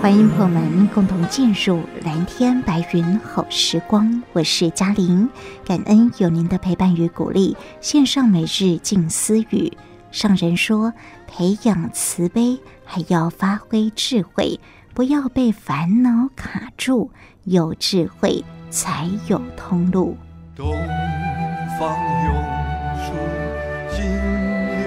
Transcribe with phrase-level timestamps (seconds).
[0.00, 5.28] 欢迎朋友们共同进入蓝天白云好时光，我是嘉玲，
[5.66, 7.56] 感恩有您的陪伴与鼓励。
[7.80, 9.76] 线上每日静思语，
[10.12, 10.92] 上人说：
[11.26, 14.60] 培养慈悲，还要发挥智慧，
[14.94, 17.10] 不要被烦恼卡住，
[17.42, 20.16] 有智慧才有通路。
[20.54, 20.72] 东
[21.78, 22.34] 方永
[23.04, 23.12] 驻
[23.96, 24.86] 金琉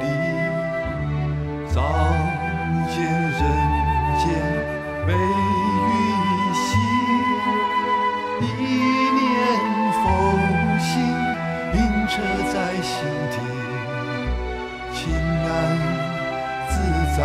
[0.00, 1.74] 璃，
[5.06, 5.16] 悲与
[6.54, 6.66] 喜
[8.40, 8.46] 一
[9.12, 9.22] 念
[9.92, 10.02] 佛
[10.80, 10.92] 心
[11.74, 12.12] 映彻
[12.52, 12.92] 在心
[13.30, 13.36] 底
[14.92, 14.98] 情
[15.42, 15.46] 难
[16.70, 16.72] 自
[17.16, 17.18] 在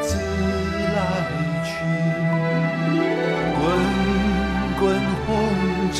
[0.00, 0.10] 自
[0.94, 0.96] 来
[1.64, 1.70] 去
[3.58, 3.60] 滚
[4.80, 4.82] 滚
[5.26, 5.28] 红
[5.92, 5.98] 尘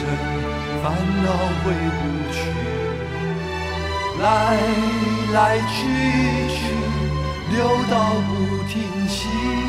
[0.83, 0.85] 烦
[1.23, 1.27] 恼
[1.63, 1.65] 挥
[1.99, 2.01] 不
[2.33, 2.37] 去
[4.23, 4.25] 来
[5.33, 5.71] 来去
[6.49, 6.57] 去
[7.51, 7.57] 留
[7.91, 7.95] 道
[8.29, 8.31] 不
[8.69, 8.73] 停
[9.09, 9.62] 息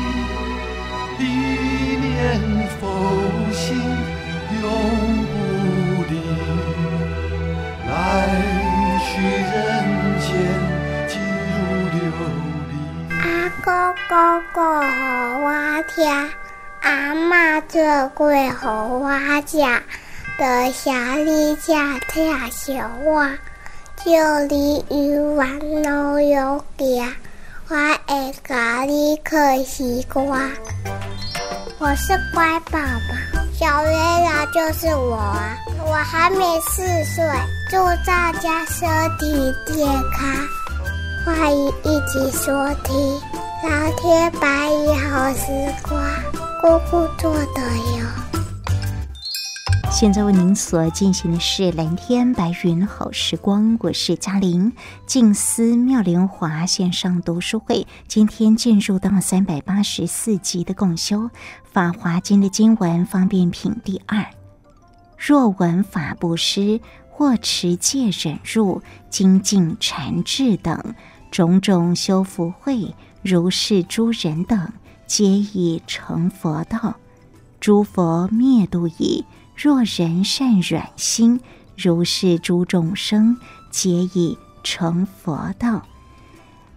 [2.24, 2.82] 一念佛
[3.52, 3.76] 心
[4.62, 4.64] 永
[5.26, 6.12] 不离，
[7.86, 7.92] 来
[9.04, 9.20] 去
[9.52, 9.52] 人
[10.18, 10.26] 间
[11.06, 11.12] 尽
[11.52, 11.54] 如
[11.92, 11.94] 琉
[12.70, 12.72] 璃。
[13.20, 13.22] 阿
[13.62, 13.66] 公
[14.08, 14.12] 公
[14.54, 14.96] 过好
[15.38, 15.46] 我
[15.94, 16.00] 听，
[16.80, 19.06] 阿妈做过好我
[19.46, 19.58] 食，
[20.38, 23.32] 得下你家听小话，
[24.02, 27.12] 就你一碗老友家，
[27.68, 27.74] 我
[28.06, 30.48] 会教你看西瓜。
[31.84, 35.54] 我是乖宝宝，小月亮就是我啊！
[35.86, 37.22] 我还没四岁，
[37.68, 40.26] 祝大家身体健康，
[41.26, 42.96] 欢迎一起说听
[43.68, 45.46] 《蓝天白云好时
[45.86, 46.02] 光》，
[46.62, 47.60] 姑姑做的
[47.98, 48.23] 哟。
[49.94, 54.72] 现在为您所进行的是蓝天白云好时光，我是嘉玲。
[55.06, 61.18] 静思妙莲华线上读书会，今天进入到三百八十四集的共修
[61.62, 64.26] 《法华经》的经文方便品第二。
[65.16, 70.96] 若闻法布施，或持戒忍辱、精进禅智等
[71.30, 74.72] 种种修福慧，如是诸人等，
[75.06, 76.96] 皆已成佛道。
[77.60, 79.24] 诸佛灭度已。
[79.56, 81.40] 若人善软心，
[81.76, 83.36] 如是诸众生，
[83.70, 85.82] 皆已成佛道。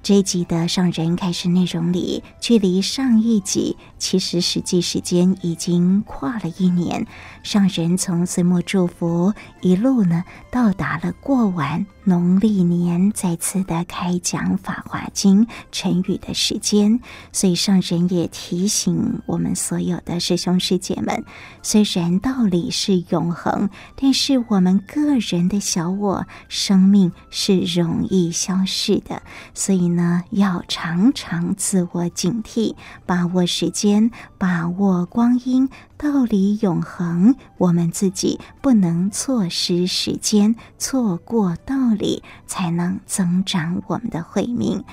[0.04, 7.06] 这一集的上人开始内容里，距离上一集其实实际时间已经跨了一年。
[7.44, 17.02] 上人从岁末祝福一路呢，到达了过完农历年，再次的开讲《法华经》成语的时间。
[17.34, 21.26] 所以上人也提醒我们所有的师兄师姐们，
[21.64, 29.24] 虽然道理是永恒，但是我们个人的小我生命是容易消逝的，
[29.56, 29.88] 所以。
[29.88, 32.76] 呢，要常常自我警惕，
[33.06, 37.36] 把握时间，把握光阴，道理永恒。
[37.58, 44.84] 我们自己不能错失时间，错过道理，才能增长我们的慧命。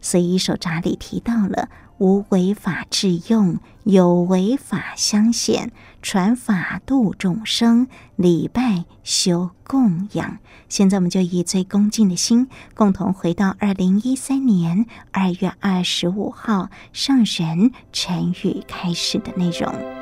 [0.00, 1.68] 所以，手札里提到了。
[1.98, 5.70] 无为法致用，有为法相显。
[6.00, 7.86] 传法度众生，
[8.16, 10.38] 礼拜修供养。
[10.68, 20.01] 现在我们就以最恭敬的心，共同回到二零一三年二月二十五号上人晨语开始的内容。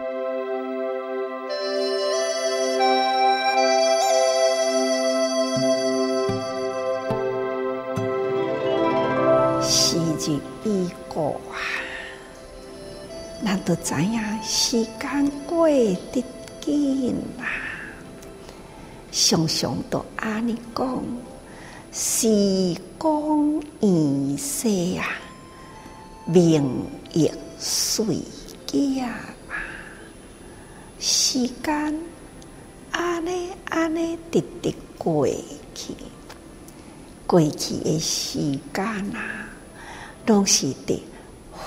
[11.20, 11.40] 已过。
[13.44, 16.24] 咱都知影，时间过得
[16.60, 17.46] 紧啦。
[19.12, 21.04] 常常都安尼讲，
[21.92, 24.68] 时光易逝
[24.98, 25.06] 啊，
[26.26, 28.18] 明月随
[28.66, 29.10] 镜啊，
[31.00, 32.00] 时间
[32.92, 35.26] 安尼安尼直直过
[35.74, 35.94] 去，
[37.26, 38.38] 过去的时
[38.72, 39.48] 间啊，
[40.26, 41.00] 拢是伫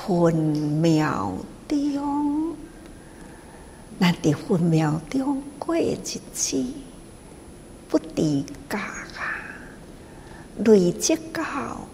[0.06, 1.32] 分秒
[1.70, 2.54] 中，
[3.98, 5.96] 咱伫分秒中过日
[6.34, 6.62] 子，
[7.88, 9.40] 不知觉啊。
[10.66, 11.88] 累积到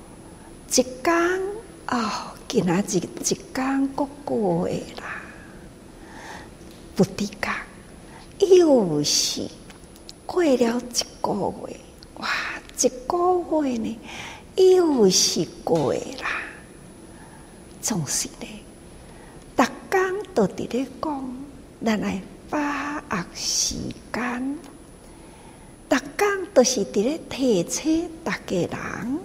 [0.72, 1.42] 一天
[1.88, 5.22] 哦，今仔日一天过过啦，
[6.96, 9.48] 不知觉又是
[10.26, 10.58] 过了一
[11.22, 11.80] 个月，
[12.16, 12.28] 哇，
[12.82, 14.00] 一个月呢
[14.56, 16.39] 又是过啦，
[17.90, 18.48] 总是呢，
[19.58, 21.36] 逐天都伫咧讲，
[21.84, 23.78] 咱来把握时
[24.14, 24.60] 间。
[25.90, 29.20] 逐工都是伫咧提醒逐个人，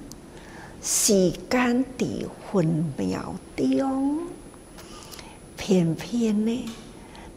[0.83, 4.21] 时间伫分秒中，
[5.59, 6.71] 偏偏呢，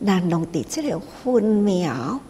[0.06, 2.22] 咱拢伫即个分秒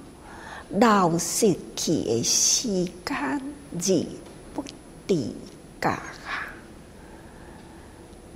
[0.69, 2.67] 流逝去诶时
[3.05, 4.05] 间而
[4.55, 4.63] 不
[5.07, 5.31] 知
[5.79, 5.99] 觉！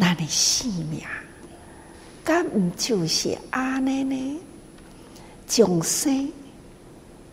[0.02, 1.04] 咱的生命，
[2.24, 4.40] 敢毋就是安尼呢？
[5.46, 6.28] 从生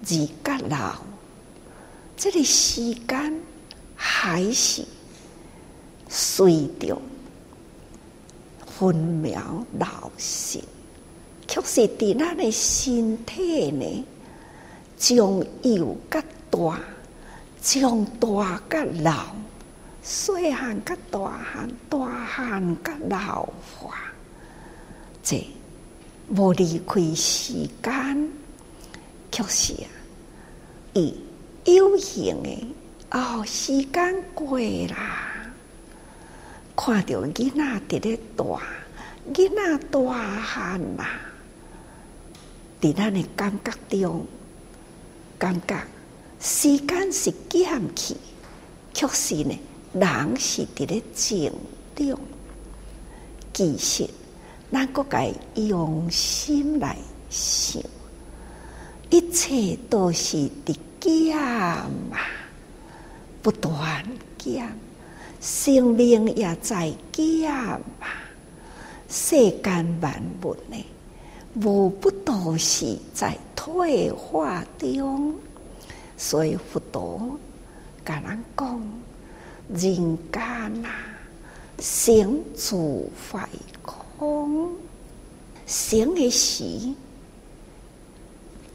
[0.03, 0.97] 而甲老。
[2.15, 3.41] 这个时间
[3.97, 4.85] 还是
[6.11, 7.01] 随着
[8.67, 9.89] 分秒流
[10.19, 10.61] 逝，
[11.47, 14.05] 却是伫咱的身体呢，
[14.99, 16.79] 从幼甲大，
[17.63, 19.35] 从大甲老，
[20.03, 23.97] 细汉甲大汉，大汉甲老化，
[25.23, 25.45] 这
[26.29, 28.31] 无离开时间，
[29.31, 29.89] 却是啊，
[30.95, 31.15] 伊。
[31.65, 32.75] 有形的
[33.11, 35.53] 哦，时间过啦，
[36.75, 38.45] 看着囡仔伫咧大，
[39.35, 40.01] 囡仔大
[40.41, 41.21] 汉啦，
[42.81, 44.27] 伫咱的感觉中，
[45.37, 45.77] 感觉
[46.41, 48.17] 时间是减去，
[48.95, 49.59] 却是呢，
[49.93, 51.53] 人是伫咧成
[51.95, 52.19] 长。
[53.53, 54.09] 其实，
[54.71, 56.97] 咱阁该用心来
[57.31, 57.83] 想，
[59.11, 60.37] 一切都是
[60.67, 60.77] 伫。
[61.01, 61.89] 减啊，
[63.41, 64.05] 不断
[64.37, 64.69] 减，
[65.41, 67.79] 生命也在减啊。
[69.09, 70.85] 世间万物呢，
[71.55, 75.33] 无不都是在退化中。
[76.17, 77.39] 所以佛陀
[78.05, 78.93] 甲咱讲，
[79.69, 80.43] 人间
[80.85, 80.91] 啊，
[81.79, 82.77] 生自
[83.31, 83.49] 坏
[83.83, 84.73] 空，
[85.67, 86.65] 生的时。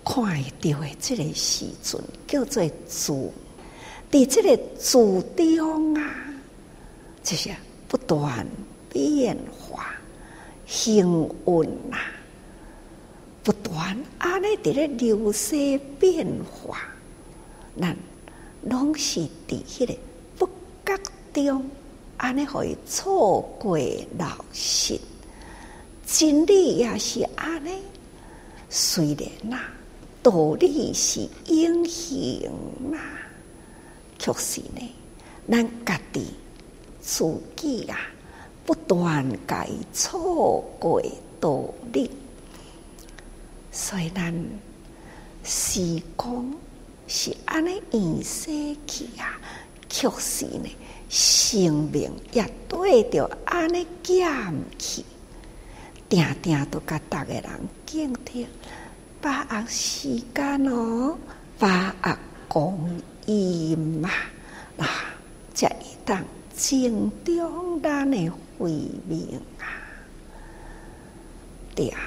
[0.06, 3.14] 看到的这个时阵叫做自，
[4.12, 4.98] 在这个自
[5.36, 6.14] 中啊，
[7.24, 7.50] 就是
[7.88, 8.46] 不断
[8.90, 9.96] 变化，
[10.68, 11.08] 幸
[11.46, 11.98] 运啊，
[13.44, 16.80] 不断安尼在咧流逝变化，
[17.80, 17.96] 咱
[18.64, 19.98] 拢是伫迄个
[21.34, 21.66] 中，
[22.18, 25.00] 安尼会错过流逝，
[26.06, 27.72] 真理也是安尼，
[28.70, 29.60] 虽然呐。
[30.22, 32.98] 道理是永恒嘛，
[34.18, 34.96] 确实呢，
[35.52, 36.28] 咱家己
[37.02, 38.00] 自己啊，
[38.66, 41.04] 不断改错过
[41.42, 42.10] 道理，
[43.70, 44.34] 所以咱
[45.44, 46.50] 时光
[47.10, 48.50] 是安尼易逝
[48.88, 49.38] 去啊，
[49.90, 50.70] 确实呢，
[51.16, 54.28] 生命也对着安尼减
[54.80, 55.06] 去，
[56.10, 57.44] 定定都甲逐个人
[57.86, 58.48] 警惕。
[59.22, 61.16] 把握时间哦，
[61.60, 62.18] 把握
[62.48, 64.10] 公义嘛，
[64.78, 64.90] 啊，
[65.54, 66.26] 才会当
[66.58, 68.72] 正中咱的慧
[69.08, 69.70] 命啊！
[71.76, 72.00] 对啊，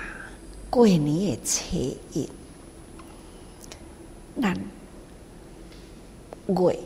[0.68, 1.76] 过年的初
[2.12, 2.28] 一，
[4.42, 4.52] 咱
[6.48, 6.78] 月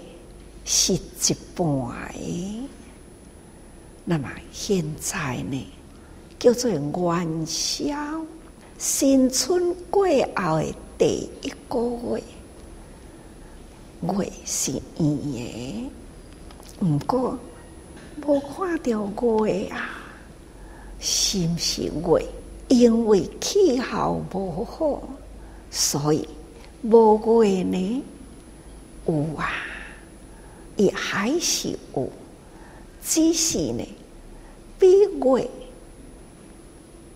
[0.64, 1.66] 是一半
[2.12, 2.68] 的，
[4.04, 5.66] 那么现在呢，
[6.38, 7.94] 叫做元宵。
[8.78, 11.78] 新春过后的第一个
[12.16, 12.22] 月，
[14.00, 15.90] 月是圆的，
[16.80, 17.38] 毋过
[18.26, 19.90] 无看到月啊，
[20.98, 22.26] 是毋是月？
[22.68, 25.02] 因为气候无好，
[25.70, 26.26] 所以
[26.82, 28.02] 无月呢？
[29.06, 29.50] 有啊，
[30.80, 32.08] 也还是有，
[33.04, 33.86] 只是呢，
[34.78, 35.50] 比月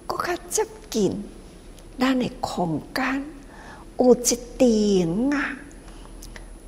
[0.06, 1.25] 更加接近。
[1.99, 3.25] 咱的空间
[3.99, 5.56] 有一点啊，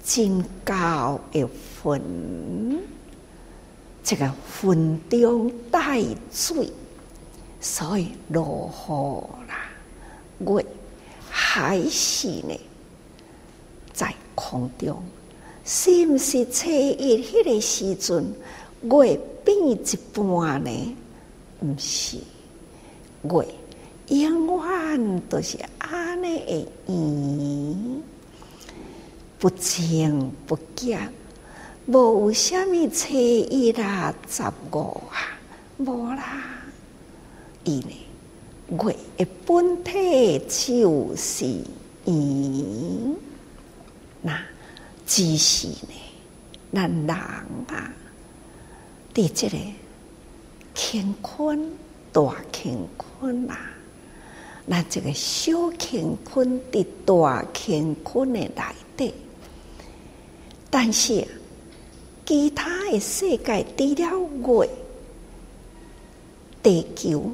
[0.03, 1.47] 真高的
[1.85, 2.79] 云，
[4.03, 6.73] 这个云中带水，
[7.61, 9.69] 所以落雨啦。
[10.39, 10.67] 月
[11.29, 12.59] 还是呢，
[13.93, 15.03] 在空中，
[15.69, 18.25] 是毋是初一迄个时阵，
[18.83, 20.97] 月变一半呢？
[21.61, 22.19] 毋是，
[23.25, 23.49] 月
[24.07, 28.03] 永远都是安尼的圆。
[29.41, 31.13] 不增不减，
[31.87, 34.79] 无有啥物初一啦、十五
[35.11, 35.37] 啊，
[35.79, 36.45] 无啦。
[37.65, 37.91] 伊呢，
[38.85, 41.45] 月的本体就是
[42.05, 43.17] 圆。
[44.23, 44.41] 那
[45.07, 45.95] 只是呢，
[46.73, 47.93] 咱人啊，
[49.15, 49.57] 伫这个
[50.75, 51.71] 乾坤
[52.13, 53.57] 大乾坤啊，
[54.67, 58.51] 那这个小乾坤伫大乾坤的内
[58.97, 59.15] 底。
[60.69, 61.27] 但是，
[62.27, 64.71] 其他的世界除了月、
[66.63, 67.31] 地球，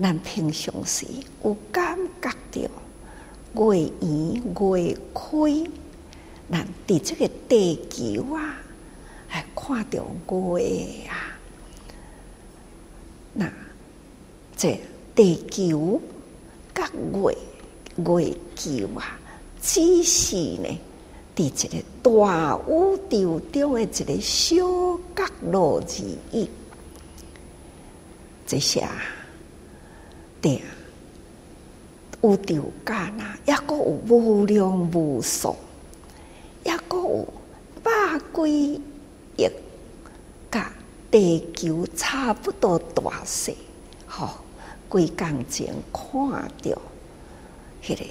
[0.00, 1.06] 咱平常时
[1.42, 5.64] 有感觉到月圆月亏，
[6.50, 8.56] 咱伫这个地球啊，
[9.28, 10.04] 还看到
[10.58, 11.38] 月啊，
[13.32, 13.52] 那
[14.56, 14.80] 这
[15.14, 16.00] 地球
[16.74, 17.36] 甲月
[17.96, 19.18] 月球啊，
[19.62, 20.78] 只是呢。
[21.36, 24.56] 伫一个大宇宙中的一个小
[25.16, 26.50] 角落而已，
[28.46, 28.86] 这些
[30.42, 30.60] 对
[32.20, 35.56] 宇宙间啊，也阁有无量无数，
[36.64, 37.28] 也阁有
[37.82, 37.90] 百
[38.34, 38.80] 几
[39.36, 39.48] 亿，
[40.50, 40.72] 甲
[41.10, 43.52] 地球差不多大小，
[44.06, 44.30] 吼、哦，
[44.88, 46.12] 规工前看
[46.62, 46.80] 到
[47.82, 48.04] 迄、那个。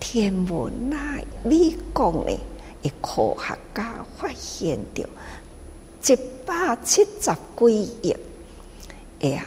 [0.00, 2.38] 天文啊，你讲呢？
[2.82, 8.14] 一科学家发现到一百七十几亿，
[9.20, 9.46] 哎呀，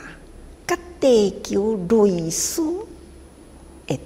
[0.65, 2.63] 甲地球类似
[3.85, 3.99] 的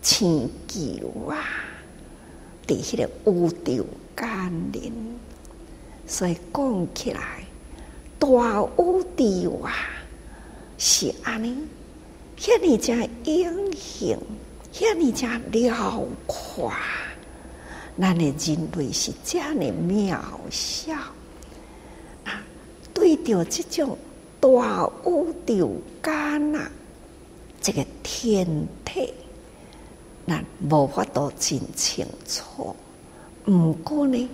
[0.00, 1.36] 星球啊，
[2.66, 4.28] 伫迄个宇宙间
[4.72, 4.92] 连，
[6.06, 7.44] 所以讲起来，
[8.18, 9.72] 大宇宙啊，
[10.78, 11.56] 是安尼，
[12.38, 14.18] 遐尔正隐形。
[14.72, 16.70] 遐尔正辽阔，
[17.98, 20.18] 咱的人类是这样的渺
[20.50, 20.92] 小。
[22.24, 22.42] 啊，
[22.92, 23.96] 对着这种
[24.38, 24.50] 大
[25.06, 26.70] 宇宙间啊，
[27.62, 28.46] 这个天
[28.84, 29.14] 体，
[30.26, 32.74] 咱无法度真清楚。
[33.46, 34.28] 毋过呢，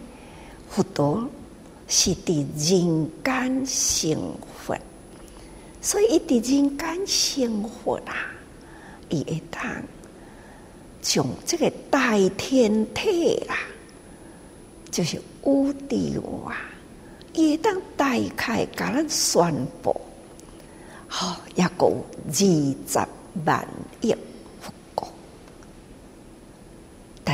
[0.68, 1.28] 佛陀
[1.86, 4.34] 是伫人间生
[4.66, 4.76] 活，
[5.80, 8.14] 所以伊伫人间生活啊，
[9.10, 9.62] 伊会当。
[11.02, 13.58] 从这个大天体啊，
[14.90, 16.56] 就是宇宙啊，
[17.34, 20.00] 一旦打开，甲咱宣布，
[21.08, 23.06] 好，也够二十
[23.44, 23.68] 万
[24.00, 24.14] 亿
[24.60, 25.12] 佛国。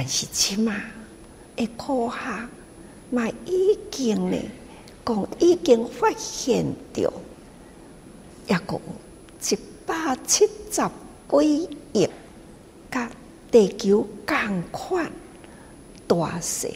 [0.00, 0.76] 但是起码，
[1.57, 2.49] 一科学
[3.11, 4.38] 嘛已经呢，
[5.05, 7.12] 讲已经发现到，
[8.47, 8.81] 也够
[9.43, 10.88] 一百七十
[11.28, 12.09] 几亿
[12.88, 13.11] 甲。
[13.50, 15.11] 地球共款
[16.07, 16.69] 大小，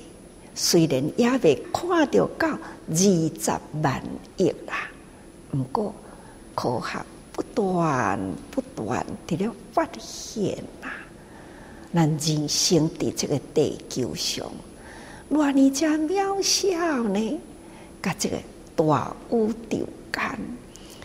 [0.52, 3.52] 虽然也未看到到二十
[3.84, 4.02] 万
[4.36, 4.90] 亿啦，
[5.52, 5.94] 毋过
[6.56, 7.00] 科学
[7.30, 8.18] 不断
[8.50, 10.90] 不断伫了发现啦，
[11.94, 14.50] 咱人生伫这个地球上，
[15.30, 17.40] 偌尔正渺小呢？
[18.02, 18.36] 甲这个
[18.74, 20.38] 大宇宙间，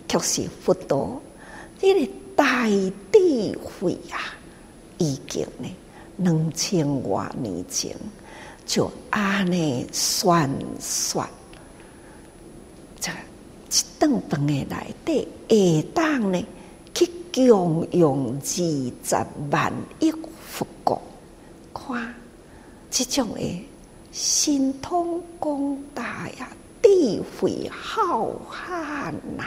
[0.07, 1.21] 却是佛陀
[1.77, 4.33] 这个大智慧啊！
[4.97, 5.69] 已经呢，
[6.17, 7.95] 两千多年前
[8.65, 11.27] 就安尼宣说，
[12.99, 15.27] 这一顿饭的内底，
[15.83, 16.43] 下当呢
[16.93, 19.15] 去供养二十
[19.51, 20.11] 万亿，
[21.77, 22.13] 看
[22.89, 23.65] 这种的
[24.11, 26.49] 神通广大呀，
[26.81, 29.43] 智慧浩瀚呐，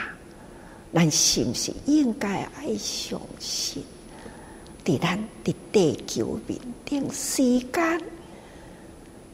[0.94, 3.82] 咱是不是应该爱相信？
[4.84, 8.00] 伫咱伫地球面顶，时间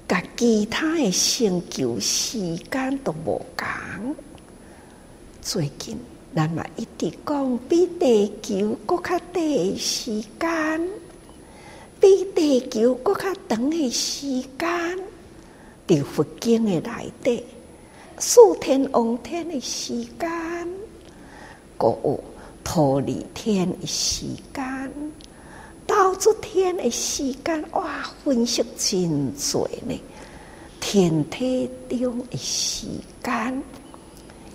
[0.08, 4.16] 甲其他的星球时间都无共。
[5.40, 5.96] 最近
[6.34, 10.88] 咱嘛一直讲比地球搁较短时间，
[12.00, 12.24] 比
[12.58, 14.26] 地球搁较长的时
[14.58, 14.98] 间，
[15.86, 17.44] 伫佛经诶内底，
[18.18, 20.66] 四天王天诶时间，
[21.76, 22.24] 搁有
[22.64, 24.90] 忉利天诶时间。
[25.86, 30.00] 到出天诶时间，哇，分析真多呢。
[30.80, 32.86] 天体中诶时
[33.22, 33.62] 间，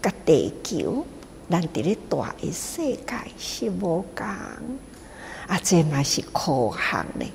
[0.01, 1.05] 甲地球，
[1.47, 7.25] 咱伫咧大诶世界是无共，啊，这嘛是科学呢。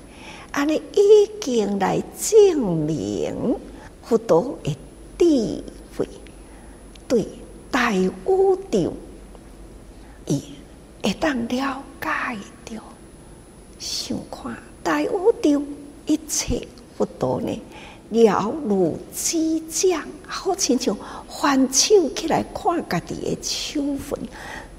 [0.53, 3.55] 安尼已经来证明，
[4.03, 4.77] 佛陀的
[5.19, 5.63] 智
[5.97, 6.09] 慧
[7.07, 7.27] 对
[7.71, 8.11] 大宇
[8.71, 8.93] 宙，
[10.27, 10.43] 伊
[11.03, 12.81] 会当了解着，
[13.79, 15.09] 想看大宇
[15.43, 15.63] 宙
[16.07, 17.63] 一切佛陀呢，
[18.11, 20.97] 了如指掌，好亲像
[21.29, 24.19] 翻手起来看家己的手份，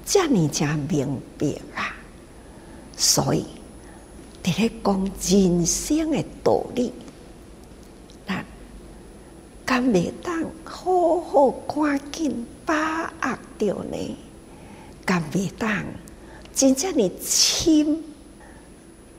[0.04, 1.46] 遮尔正明白
[1.76, 1.94] 啊！
[2.96, 3.44] 所以，
[4.48, 6.92] 伫咧讲人生的道理，
[8.26, 8.44] 咱
[9.66, 14.16] 敢袂当好好赶紧把握着呢？
[15.04, 15.84] 敢袂当
[16.54, 18.02] 真正的深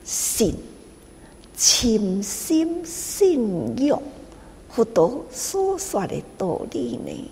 [0.04, 0.54] 信？
[1.56, 4.02] 深深信仰
[4.70, 7.30] 佛陀所说的道理呢？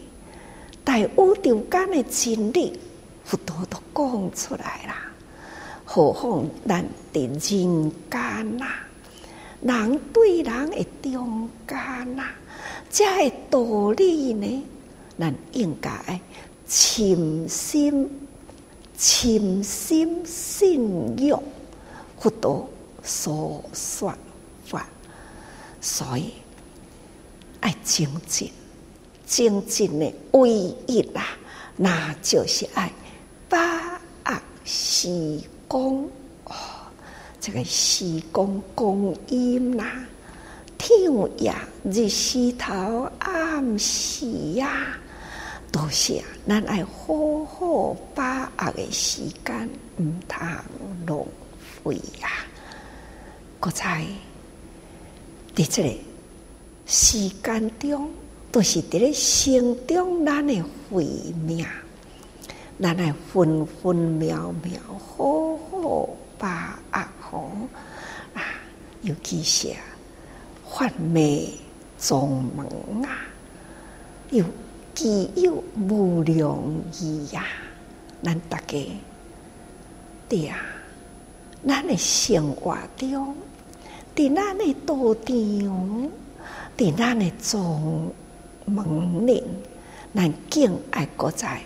[0.85, 1.09] 大宇
[1.43, 2.79] 宙间的真理，
[3.25, 5.08] 佛陀都讲出来啦。
[5.99, 8.67] 何况咱的人间呐，
[9.61, 11.77] 人对人的中间
[12.15, 12.23] 呐，
[12.89, 14.65] 这个道理呢，
[15.19, 15.91] 咱应该
[16.69, 18.09] 深深、
[18.97, 21.43] 深深信仰
[22.17, 22.71] 佛陀。
[23.03, 24.15] 所说
[24.67, 24.87] 法，
[25.81, 26.33] 所以
[27.61, 28.53] 爱精进，
[29.27, 30.49] 精进的唯
[30.87, 31.25] 一啦，
[31.77, 32.93] 那就是爱
[33.49, 36.09] 把握时光
[36.45, 36.55] 哦，
[37.39, 39.85] 这个时光光阴呐，
[40.79, 40.99] 天
[41.37, 44.99] 夜日时头暗时呀，
[45.71, 50.49] 都是咱爱好好把握的时间，唔通
[51.07, 51.27] 浪
[51.85, 52.31] 费呀。
[53.61, 54.05] 各在
[55.55, 55.99] 伫这个
[56.87, 58.11] 时间中，
[58.51, 61.05] 都是伫咧生中咱的慧
[61.45, 61.67] 命，
[62.81, 67.51] 咱来分分秒秒好好把握好
[68.35, 68.43] 啊！
[69.03, 69.75] 尤其是
[70.65, 71.49] 法灭
[71.99, 72.67] 宗门
[73.05, 73.19] 啊，
[74.31, 74.45] 有
[74.95, 76.57] 具有无量
[77.01, 77.45] 义呀，
[78.23, 78.79] 咱大家
[80.29, 80.59] 对啊，
[81.67, 83.35] 咱的生活中。
[84.15, 86.11] 在咱的道场，
[86.77, 88.13] 在咱的宗
[88.65, 89.43] 门里，
[90.15, 91.61] 咱敬爱国在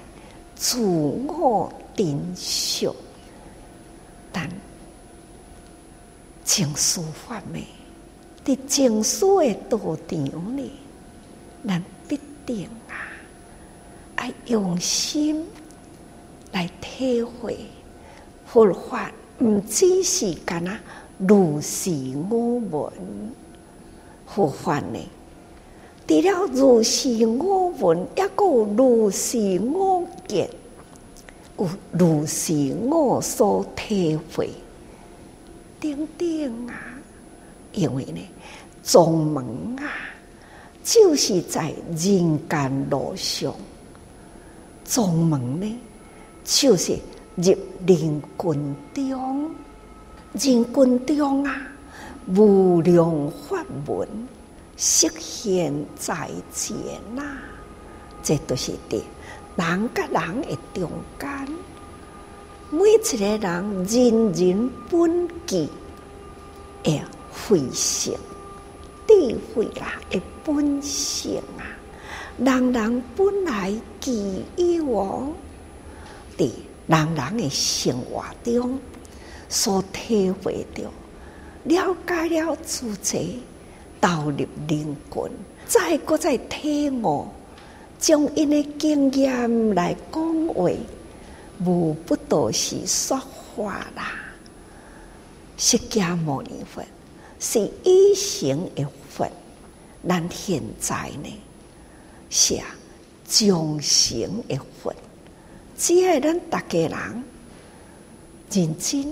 [0.63, 2.89] 自我珍惜，
[4.31, 4.49] 但
[6.45, 7.67] 情绪法美，
[8.45, 10.71] 伫情绪的道场里，
[11.67, 12.95] 咱必定啊，
[14.15, 15.45] 爱用心
[16.53, 17.59] 来体会
[18.47, 20.79] 佛法，毋只是干那。
[21.19, 21.91] 如是
[22.31, 22.93] 我闻，
[24.29, 24.99] 佛法呢？
[26.13, 30.47] 除了如是我闻，也有如是我见，
[31.57, 31.67] 有。
[31.91, 34.51] 如是我所体会。
[35.81, 36.75] 等等啊！
[37.73, 38.21] 因为呢，
[38.83, 39.43] 宗门
[39.79, 39.89] 啊，
[40.85, 43.55] 就是在人间路上，
[44.85, 45.79] 宗门呢，
[46.45, 46.93] 就是
[47.37, 47.55] 入
[47.87, 49.51] 人群中。
[50.35, 51.57] 人群中啊，
[52.37, 54.07] 无量法门
[54.85, 56.77] 实现在前
[57.15, 57.39] 呐、啊，
[58.21, 59.01] 这都是的。
[59.55, 60.91] 人甲人的中
[61.21, 61.49] 间，
[62.69, 65.69] 每一个人人人本具
[66.83, 68.19] 诶慧性
[69.07, 71.63] 智慧啦，诶本性啊，
[72.39, 74.11] 人人本来具
[74.57, 75.33] 有哦，
[76.37, 76.51] 伫
[76.89, 78.81] 人人的生活中。
[79.49, 80.91] 所体会到，
[81.65, 83.43] 了解了自己，
[84.03, 85.31] 投入灵魂，
[85.67, 87.27] 再搁再体悟，
[87.99, 90.71] 将因的经验来讲话，
[91.65, 93.19] 无不都是说
[93.57, 94.13] 法啦。
[95.57, 96.85] 释迦牟尼佛
[97.39, 99.27] 是一行一佛，
[100.07, 101.41] 咱现在呢
[102.29, 102.59] 是
[103.27, 104.93] 众生一佛，
[105.79, 107.25] 只要咱大家人
[108.51, 109.07] 认真。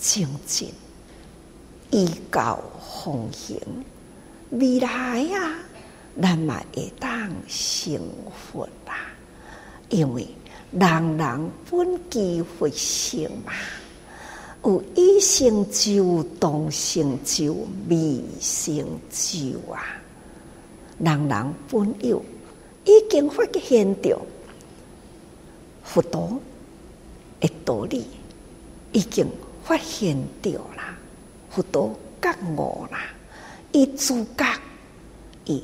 [0.00, 0.72] 精进，
[1.90, 3.58] 依教奉行，
[4.50, 4.88] 未来
[5.34, 5.58] 啊，
[6.20, 8.00] 咱嘛会当成
[8.32, 8.94] 佛啦。
[9.88, 10.26] 因为
[10.72, 13.52] 人人本具佛性嘛，
[14.64, 17.54] 有已成就、当成就、
[17.88, 19.84] 未成就啊。
[20.98, 22.24] 人人本有
[22.84, 24.20] 已经发现着
[25.84, 26.40] 佛陀
[27.40, 28.06] 的道理，
[28.92, 29.26] 已经。
[29.64, 30.96] 发现掉了，
[31.50, 33.00] 佛陀觉悟啦，
[33.78, 34.44] 伊自觉
[35.44, 35.62] 伊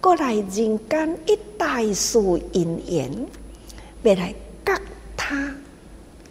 [0.00, 0.52] 过来人
[0.88, 2.16] 间一大事
[2.52, 3.26] 因缘，
[4.04, 4.32] 未来
[4.64, 4.72] 觉
[5.16, 5.52] 他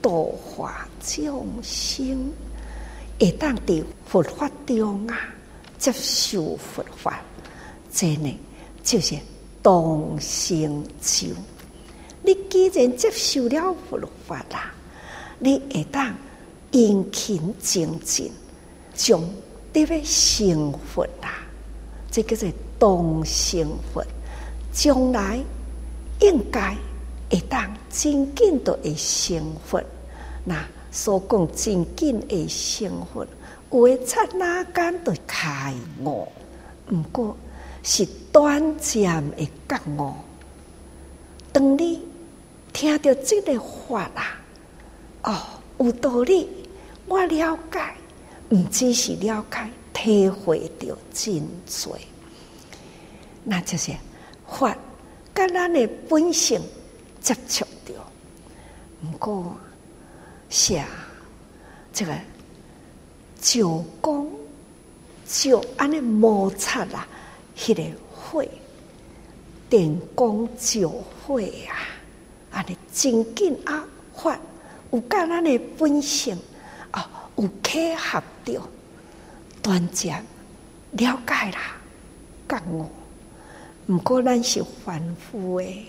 [0.02, 2.32] 度化众生，
[3.20, 5.20] 会当伫佛法中啊
[5.78, 7.22] 接受佛法，
[7.92, 8.40] 真呢
[8.82, 9.18] 就是
[9.62, 11.28] 当成就。
[12.24, 14.74] 你既然接受了佛法啦，
[15.38, 16.16] 你会当
[16.72, 18.32] 殷勤精进，
[18.96, 19.22] 将
[19.74, 21.40] 得要成佛啦。
[22.12, 24.04] 这个是当成佛，
[24.72, 25.40] 将来
[26.20, 26.76] 应该
[27.30, 29.82] 会当真紧都会成佛。
[30.44, 33.28] 那所讲真紧会成佛，
[33.72, 36.28] 有诶刹那间都开悟，
[36.92, 37.38] 毋过
[37.84, 40.14] 是短暂诶觉悟。
[41.52, 42.02] 当你
[42.74, 44.38] 听到这个话啦，
[45.24, 45.38] 哦，
[45.80, 46.48] 有道理，
[47.08, 47.94] 我了解，
[48.50, 51.98] 毋只是了解，体会到真多，
[53.44, 53.92] 那就是
[54.48, 54.76] 法
[55.34, 56.62] 跟咱的本性
[57.22, 57.94] 接触着。
[59.04, 59.56] 毋过，
[60.50, 60.88] 是啊，
[61.94, 62.14] 这个
[63.40, 64.28] 就讲
[65.28, 67.08] 就安尼摩擦啦，
[67.56, 68.44] 迄个火，
[69.70, 71.78] 电光就火啊。
[72.52, 72.66] 啊！
[72.68, 73.86] 你真紧啊，
[74.16, 74.36] 法
[74.92, 76.36] 有甲咱的本性
[76.90, 77.08] 啊，
[77.40, 78.62] 有契合着，
[79.62, 80.26] 断然
[80.92, 81.78] 了解啦，
[82.50, 82.86] 觉悟。
[83.88, 85.86] 毋过咱是凡夫诶，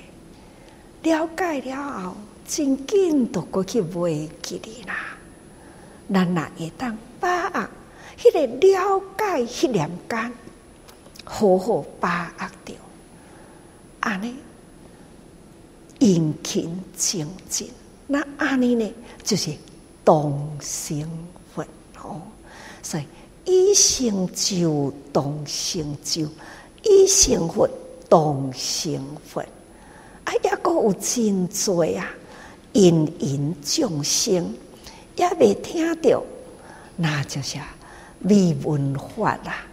[1.02, 4.94] 了解了后，真紧就过去袂记哩啦。
[6.12, 7.68] 咱若会当把握
[8.16, 10.32] 迄个了解迄念间，
[11.24, 12.74] 好好把握着，
[13.98, 14.36] 安尼。
[15.98, 17.68] 殷勤精进，
[18.06, 18.94] 那安尼呢？
[19.24, 19.54] 就是
[20.04, 21.06] 动心。
[22.90, 23.04] 所以
[23.44, 26.26] 已成就当成就，
[26.82, 27.68] 已成佛
[28.08, 29.40] 当成佛。
[30.24, 32.10] 啊，抑个有真多啊！
[32.72, 34.52] 芸芸众生
[35.14, 36.20] 也未听到，
[36.96, 37.58] 那就是
[38.22, 39.64] 未闻法啦。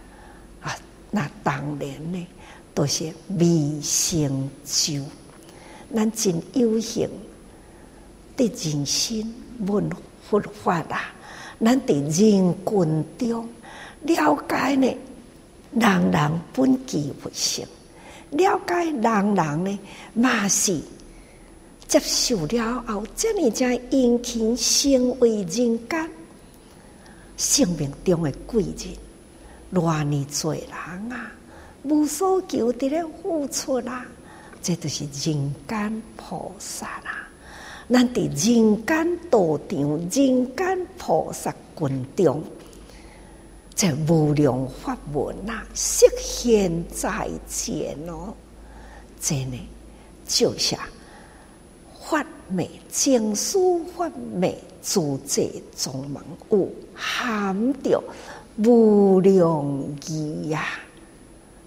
[0.60, 0.78] 啊，
[1.10, 2.24] 那当然呢，
[2.72, 5.02] 都是未成就。
[5.92, 7.10] 咱真有幸
[8.36, 9.34] 伫人生
[9.66, 9.90] 闻
[10.30, 11.12] 佛法啦，
[11.60, 13.48] 咱伫人群中
[14.02, 14.96] 了解呢，
[15.72, 17.66] 人人本具佛性，
[18.30, 19.78] 了解人人呢
[20.14, 20.80] 嘛是
[21.86, 26.10] 接受了后，这呢才殷勤成为人间
[27.36, 28.74] 生命中的贵人，
[29.72, 30.04] 偌尔
[30.42, 31.32] 多人啊，
[31.82, 34.06] 无所求伫咧付出啦。
[34.60, 37.27] 这就是人间菩萨啦！
[37.90, 42.42] 咱伫人间道场、人间菩萨群中，
[43.74, 48.34] 这无量法门呐，实现在前哦！
[49.18, 49.60] 真诶
[50.26, 50.76] 就是
[51.98, 55.42] 法美经书法美，诸者
[55.74, 58.02] 众门有含着
[58.56, 59.66] 无量
[60.06, 60.62] 义呀！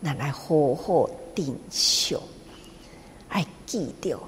[0.03, 2.15] 咱来好好珍惜。
[3.29, 4.19] 爱记着，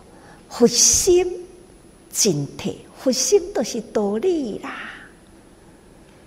[0.49, 1.42] 佛心
[2.13, 4.91] 真谛，佛心都是道理啦。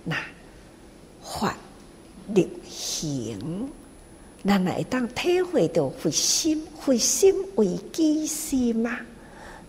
[0.03, 0.17] 那
[1.23, 1.57] 法
[2.35, 3.71] 力行，
[4.45, 8.99] 咱来当体会到佛心，佛心为基心嘛，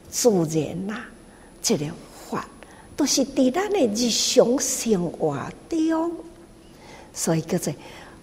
[0.10, 1.06] 自然啦。
[1.62, 1.86] 这个
[2.28, 2.48] 法
[2.96, 5.38] 都是伫咱的日常生活
[5.70, 6.12] 中，
[7.14, 7.72] 所以叫做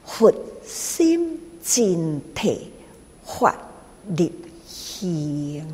[0.05, 0.35] 佛
[0.67, 2.59] 心真谛，
[3.25, 3.57] 法
[4.17, 4.33] 力。
[4.67, 5.65] 行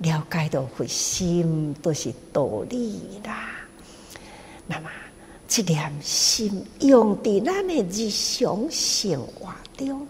[0.00, 3.50] 了解到佛心都是道理啦。
[4.66, 4.88] 那么，
[5.46, 10.06] 这念心用在咱的日常生活中，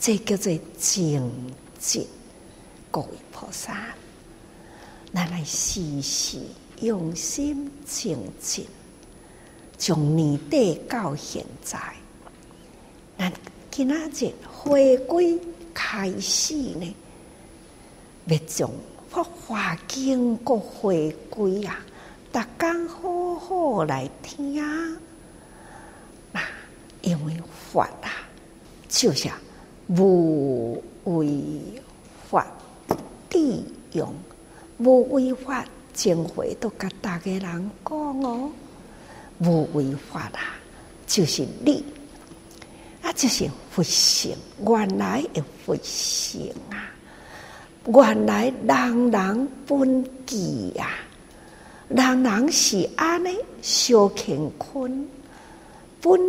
[0.00, 1.30] 这叫做精
[1.78, 2.06] 进。
[2.90, 3.94] 各位菩萨，
[5.12, 6.38] 咱来时时
[6.80, 8.66] 用心精进，
[9.76, 11.78] 从年底到现在，
[13.18, 13.30] 咱
[13.70, 13.94] 今仔
[14.26, 15.38] 日回归
[15.74, 16.94] 开始呢？
[18.26, 18.70] 别将
[19.24, 21.78] 法经过回归啊！
[22.32, 24.98] 大家好好来听啊！
[27.02, 27.34] 因为
[27.72, 28.10] 法啊，
[28.88, 29.32] 就像
[29.88, 31.42] 无为
[32.28, 32.46] 法
[33.30, 34.12] 地用，
[34.78, 38.50] 无为法正会都甲大家人讲哦，
[39.38, 40.56] 无为法啊，
[41.06, 41.84] 就是你
[43.02, 46.95] 啊，就是佛性，原来的佛性啊。
[47.86, 50.36] 原来人人本具
[50.74, 50.90] 呀，
[51.88, 53.30] 人人是安尼
[53.62, 55.08] 小乾坤，
[56.00, 56.20] 本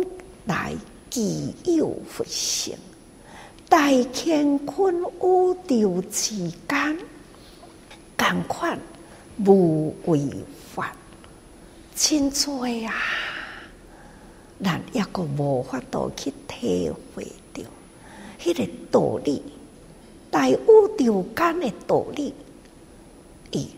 [0.44, 0.72] 来
[1.10, 1.20] 具
[1.64, 2.76] 有佛性，
[3.68, 6.36] 大乾坤宇宙之
[6.68, 6.98] 间，
[8.16, 8.78] 同款
[9.44, 10.30] 无为
[10.72, 10.92] 法，
[11.96, 12.94] 真多啊！
[14.62, 17.62] 咱抑阁无法度去体会到
[18.40, 19.42] 迄个道理，
[20.30, 20.56] 大宇
[20.98, 22.32] 宙间诶道理，
[23.50, 23.68] 伊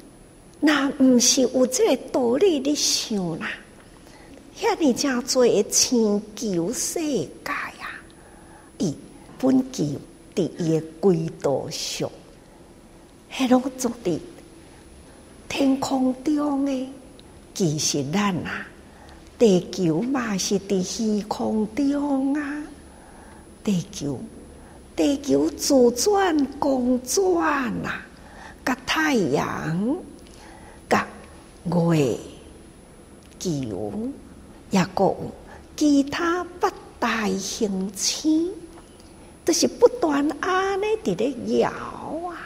[0.60, 3.48] 若毋是有即个道理，你想啦，
[4.58, 8.00] 遐尔诚济诶星球世界啊，
[8.78, 8.94] 伊
[9.38, 9.84] 本就
[10.34, 12.10] 伫伊诶轨道上，
[13.32, 14.18] 迄拢做伫
[15.48, 16.88] 天空中诶，
[17.54, 18.66] 其实咱啊。
[19.38, 22.62] 地球嘛是伫虚空中啊，
[23.64, 24.20] 地球，
[25.00, 27.42] 地球自转公转
[27.86, 28.06] 啊，
[28.62, 29.96] 甲太阳、
[30.90, 31.06] 甲
[31.64, 32.18] 月
[33.38, 34.10] 球，
[34.70, 35.32] 也阁有
[35.74, 38.52] 其他八大行星，
[39.42, 42.36] 都是不断安尼伫咧摇啊，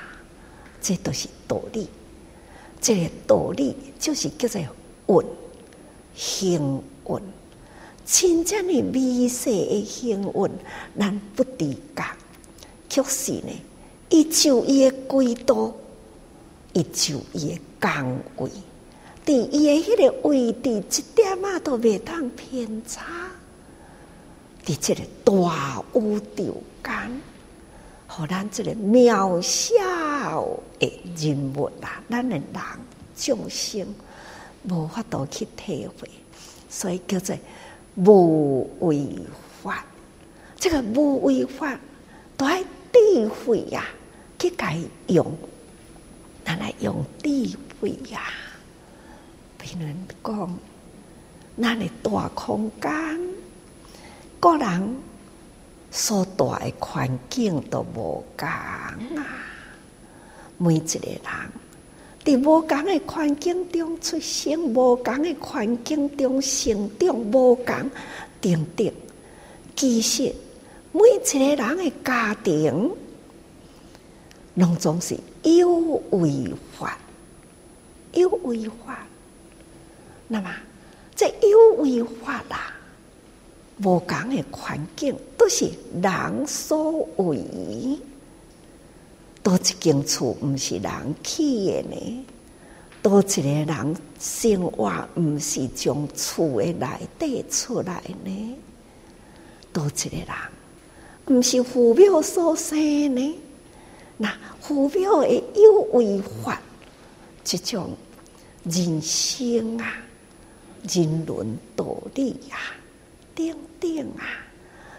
[0.80, 1.88] 这都是道理。
[2.80, 4.60] 这个道理就是叫做
[5.08, 5.26] 运。
[6.14, 7.20] 幸运，
[8.06, 10.50] 真正的微细的幸运，
[10.96, 12.04] 咱不知觉，
[12.94, 13.50] 确实呢，
[14.09, 15.74] 伊就伊个轨道，
[16.74, 18.48] 伊就伊个岗位，
[19.26, 23.02] 伫伊个迄个位置，一点仔都袂当偏差。
[24.64, 27.20] 伫这个大宇宙间，
[28.07, 30.46] 互咱这个渺小
[30.78, 32.44] 的人物啊，咱的人
[33.16, 33.85] 众生。
[34.68, 36.09] 无法度去体会，
[36.70, 37.37] 所以叫做
[37.96, 39.07] 无为
[39.61, 39.85] 法。
[40.57, 41.76] 这个无为法
[42.37, 43.85] 都爱智慧呀，
[44.38, 44.78] 去改
[45.09, 45.37] 用，
[46.44, 47.28] 拿来用智
[47.80, 48.22] 慧呀。
[49.59, 49.87] 比如
[50.22, 50.59] 讲，
[51.57, 52.90] 那里大空间，
[54.38, 54.96] 个人
[55.90, 59.26] 所住的环境都无共啊，
[60.57, 61.20] 每一个人。
[62.24, 67.90] 伫无共诶环境中出生，无共诶环境中成长，无共
[68.40, 68.92] 等等。
[69.76, 70.35] 其实
[70.96, 72.88] 每一个人的家庭，
[74.54, 75.68] 拢总是有
[76.12, 76.96] 违法，
[78.12, 79.04] 有违法。
[80.28, 80.54] 那么，
[81.16, 82.72] 这有违法啦，
[83.83, 85.68] 无共的环境都是
[86.00, 87.98] 人所为。
[89.42, 90.92] 多一间厝，毋是人
[91.24, 92.26] 起的呢？
[93.02, 96.87] 多一个人生活，毋是从厝的内
[97.18, 98.57] 底出来呢？
[99.72, 100.28] 多一个人，
[101.26, 103.34] 毋是父母所生呢？
[104.16, 106.60] 那父母的有为法，
[107.42, 107.90] 即种
[108.64, 109.96] 人生啊，
[110.88, 112.76] 人伦道理啊，
[113.34, 113.46] 等
[113.80, 114.24] 等啊，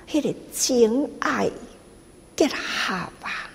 [0.10, 1.50] 迄、个情爱
[2.36, 3.50] 结合啊。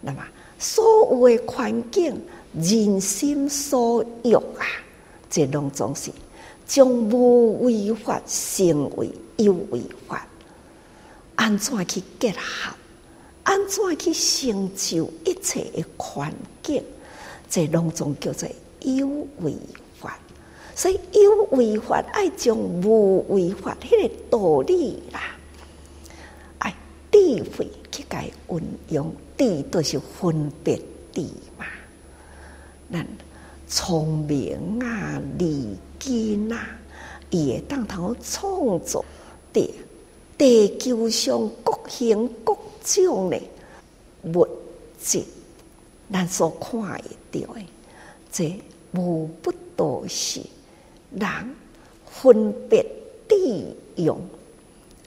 [0.00, 0.24] 那么，
[0.58, 2.20] 所有的环境，
[2.54, 4.66] 人心所欲啊，
[5.30, 6.10] 这拢总是
[6.66, 10.26] 将无为法成为有为法，
[11.36, 12.74] 安怎去结合？
[13.44, 16.82] 安怎去成就一切的环境？
[17.50, 18.48] 这拢总叫做
[18.80, 19.06] 有
[19.40, 19.54] 为
[20.00, 20.18] 法。
[20.74, 25.36] 所以有为法爱将无为法迄个道理啦，
[26.58, 26.74] 爱
[27.10, 27.18] 智
[27.56, 29.14] 慧去甲伊运用。
[29.36, 30.76] 智都是分别
[31.12, 31.22] 智
[31.58, 31.66] 嘛，
[32.92, 33.04] 咱
[33.66, 36.64] 聪明啊、利机啊，
[37.30, 39.04] 伊会当头创造
[39.52, 39.74] 的
[40.36, 43.40] 地球上各形各种的
[44.24, 44.46] 物
[45.00, 45.22] 质，
[46.12, 46.98] 咱所看会
[47.30, 47.66] 到的，
[48.30, 48.60] 这
[48.92, 50.40] 无不都是
[51.14, 51.28] 人
[52.06, 52.84] 分别
[53.28, 54.20] 利用，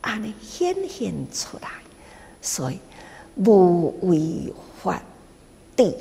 [0.02, 1.70] 安尼显现出来，
[2.42, 2.78] 所以。
[3.38, 5.04] 无为法
[5.76, 5.94] 地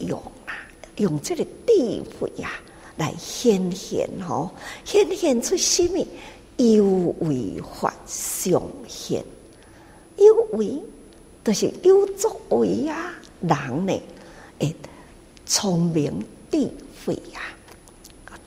[0.00, 0.52] 用啊，
[0.96, 2.50] 用这个智慧呀
[2.96, 4.50] 来显现吼，
[4.84, 6.04] 显现出什么？
[6.56, 9.24] 有为法上现，
[10.16, 10.82] 有为
[11.44, 13.92] 都是有作为啊，人呢，
[14.60, 14.74] 诶，
[15.44, 16.68] 聪明智
[17.04, 17.40] 慧呀，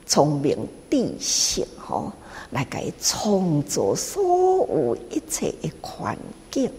[0.06, 0.56] 聪明
[0.90, 2.12] 智性吼，
[2.50, 4.22] 来给创造所
[4.68, 6.18] 有一切的环
[6.50, 6.70] 境。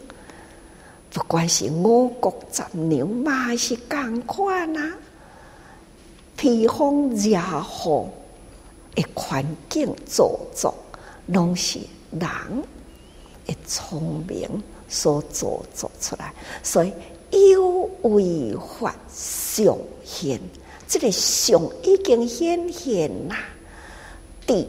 [1.14, 4.98] 不管是五谷杂粮，嘛是共款啊。
[6.38, 8.06] 披风惹雨
[8.96, 10.74] 的环境造作，
[11.32, 11.80] 拢是
[12.12, 12.22] 人
[13.46, 14.48] 的聪明
[14.88, 16.34] 所做做出来。
[16.62, 16.92] 所以
[17.52, 20.40] 有为法上现，
[20.88, 23.38] 这个相已经显现啦。
[24.46, 24.68] 智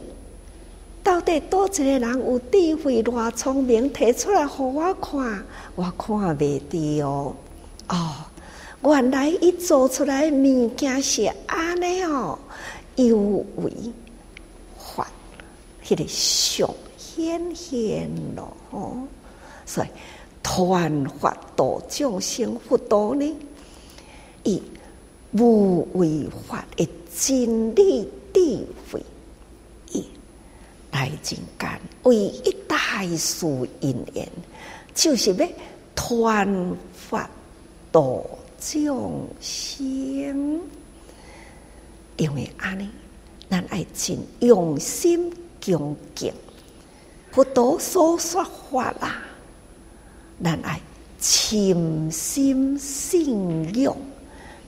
[1.03, 5.43] 到底多一个人有智慧、偌聪明，提出来给我看，
[5.75, 7.35] 我看袂到哦。
[7.89, 8.15] 哦
[8.85, 12.37] 原来伊做出来物件是安尼哦，
[12.95, 13.17] 有
[13.57, 13.71] 为，
[15.83, 19.07] 迄个相显现咯哦。
[19.65, 19.87] 所以
[20.41, 23.35] 传法度众生，佛陀呢，
[24.43, 24.61] 以
[25.31, 29.03] 无为法的真理智慧，
[29.91, 30.05] 以
[30.91, 33.47] 来人间唯一大事
[33.79, 34.27] 因缘，
[34.93, 35.47] 就是要
[35.95, 37.29] 传法
[37.91, 38.25] 度
[38.59, 40.61] 众生。
[42.17, 42.89] 因为安尼，
[43.49, 46.33] 咱爱真用心恭敬，
[47.31, 49.21] 佛陀所说法啦。
[50.43, 50.81] 咱爱
[51.19, 53.95] 潜心信仰，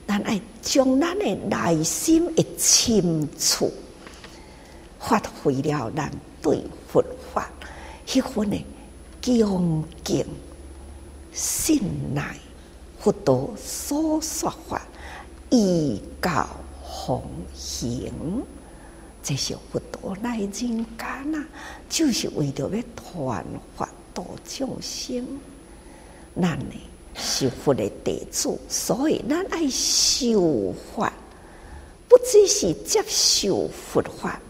[0.06, 3.70] 咱爱将咱的内心的深处
[4.98, 7.04] 发挥了，咱对佛
[7.34, 7.50] 法
[8.06, 8.64] 迄份的
[9.22, 10.24] 恭敬
[11.32, 11.82] 信
[12.14, 12.36] 赖，
[12.98, 14.80] 佛陀所说法
[15.50, 16.48] 依教
[17.06, 17.20] 奉
[17.54, 18.10] 行，
[19.26, 20.86] 这是佛陀来人间
[21.34, 21.44] 啊，
[21.88, 23.44] 就是为着要传
[23.76, 25.26] 法度众生。
[26.40, 26.74] 咱呢
[27.12, 31.12] 是佛的弟子，所以咱爱修法，
[32.08, 34.40] 不只是接受佛法，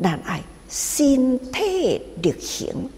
[0.00, 2.88] 咱爱身体力行，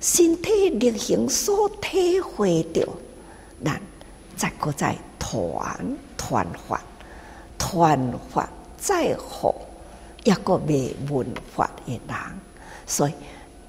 [0.00, 2.82] 身体力行所体会到，
[3.64, 3.80] 咱
[4.36, 6.82] 再搁再传传法，
[7.56, 9.54] 传法再好，
[10.26, 12.16] 一个未闻法的人，
[12.84, 13.14] 所以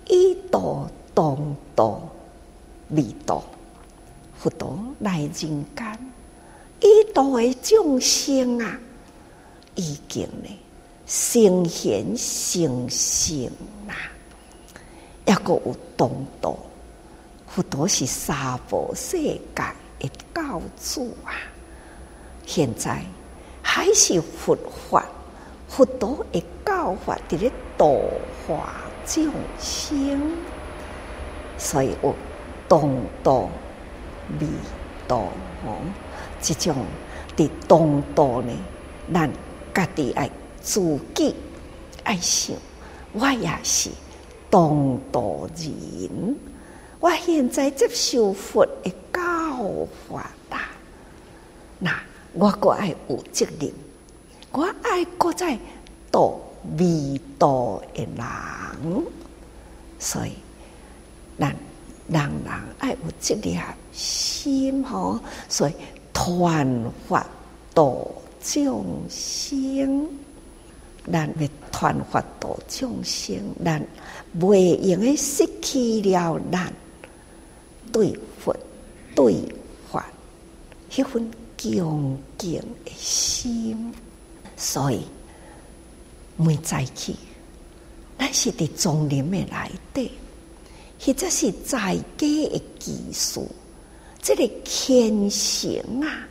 [0.08, 2.02] 以道当道，
[2.90, 3.44] 未道。
[4.40, 5.66] 佛陀来人间，
[6.80, 8.80] 一度的众生啊，
[9.76, 10.60] 已经呢
[11.06, 13.46] 圣贤圣圣
[13.88, 13.94] 啊，
[15.26, 16.10] 一个有当
[16.42, 16.58] 道。
[17.48, 18.36] 佛陀是娑
[18.68, 19.40] 婆世界
[20.00, 21.38] 诶教主啊，
[22.48, 23.04] 现在
[23.62, 24.58] 还是佛
[24.90, 25.06] 法，
[25.68, 28.02] 佛陀的教法伫咧度
[28.48, 28.76] 化
[29.06, 30.32] 众生，
[31.58, 32.16] 所以有
[32.68, 32.90] 当
[33.24, 33.50] 道。
[34.42, 34.46] 味
[35.08, 35.20] 道
[35.66, 35.78] 哦，
[36.42, 36.76] 这种
[37.38, 38.52] 的当道呢，
[39.14, 39.32] 咱
[39.74, 40.30] 家己爱
[40.62, 41.34] 自己
[42.04, 42.54] 爱想，
[43.14, 43.90] 我也是
[44.50, 46.36] 当道人。
[47.00, 50.70] 我现在接受佛的教法啦，
[51.80, 51.98] 那
[52.34, 53.72] 我阁爱有责任，
[54.58, 55.56] 我爱阁在
[56.12, 56.42] 度
[56.80, 59.06] 味道的人，
[60.00, 60.32] 所以
[61.38, 61.56] 咱。
[62.10, 63.60] 人人爱有这粒
[63.92, 65.74] 心吼，所以
[66.14, 66.66] 传
[67.06, 67.28] 法
[67.76, 68.10] 度
[68.42, 70.08] 众生，
[71.12, 73.86] 咱要传法度众生，咱
[74.40, 76.72] 袂用诶失去了咱
[77.92, 78.56] 对佛
[79.14, 79.44] 对
[79.92, 80.06] 法
[80.90, 81.30] 迄份
[81.62, 83.94] 恭敬诶心，
[84.58, 85.06] 所以
[86.36, 87.16] 每早起，
[88.18, 90.12] 咱是伫丛林诶内底。
[91.00, 93.48] 或者是在家的技术，
[94.20, 96.28] 这个虔诚啊，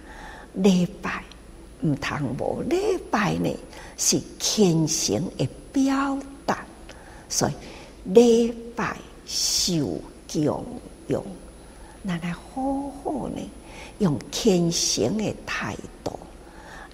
[0.54, 1.22] 礼拜
[1.82, 2.76] 毋通无礼
[3.08, 3.48] 拜呢，
[3.96, 6.66] 是虔诚的表达。
[7.28, 7.52] 所以
[8.12, 10.00] 礼拜受
[10.32, 10.64] 供
[11.06, 11.22] 养，
[12.04, 13.40] 咱来好好呢，
[13.98, 16.18] 用虔诚的态度，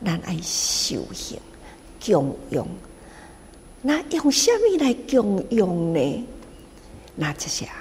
[0.05, 1.38] 咱爱修行
[2.05, 2.67] 供养。
[3.83, 6.25] 那用什么来供养呢？
[7.17, 7.73] 那就是啊，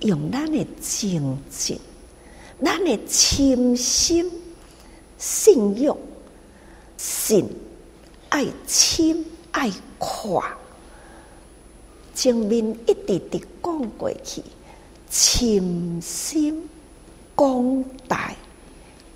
[0.00, 1.78] 用咱的精进，
[2.62, 4.30] 咱的深心
[5.18, 5.96] 信仰，
[6.96, 7.48] 信
[8.28, 10.42] 爱亲爱看，
[12.14, 14.42] 前面一直直讲过去，
[15.10, 16.68] 深心
[17.34, 18.34] 广大，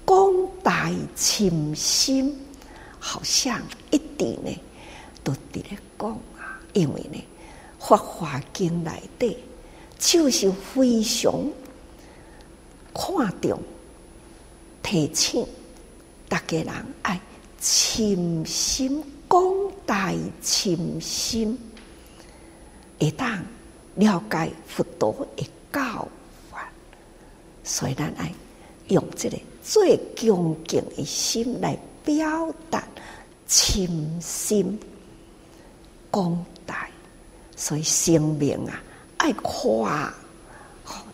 [0.04, 2.38] 广大深心，
[2.98, 4.60] 好像一直呢
[5.22, 7.22] 都伫咧讲啊，因为呢。
[7.87, 9.37] 《法华经》内底
[9.98, 11.31] 就是非常
[12.94, 13.60] 看重、
[14.83, 15.46] 提醒
[16.26, 16.72] 大家人
[17.02, 17.20] 爱
[17.60, 19.44] 深心、广
[19.85, 21.58] 大深心，
[22.98, 23.44] 会当
[23.96, 26.08] 了解佛陀的教
[26.50, 26.66] 法，
[27.62, 28.33] 所以咱爱
[28.88, 32.87] 用这个最恭敬的心来表达
[33.48, 34.79] 深心、
[36.10, 36.87] 广大。
[37.56, 38.83] 所以生命啊，
[39.17, 40.12] 爱花，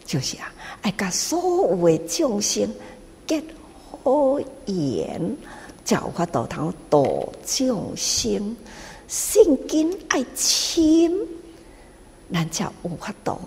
[0.05, 1.39] 就是啊，爱甲所
[1.69, 2.69] 有的众生
[3.27, 3.41] 结
[4.03, 5.37] 好缘，
[5.85, 8.57] 才有法度通度众生。
[9.07, 11.13] 圣经爱深，
[12.33, 13.39] 咱才有法度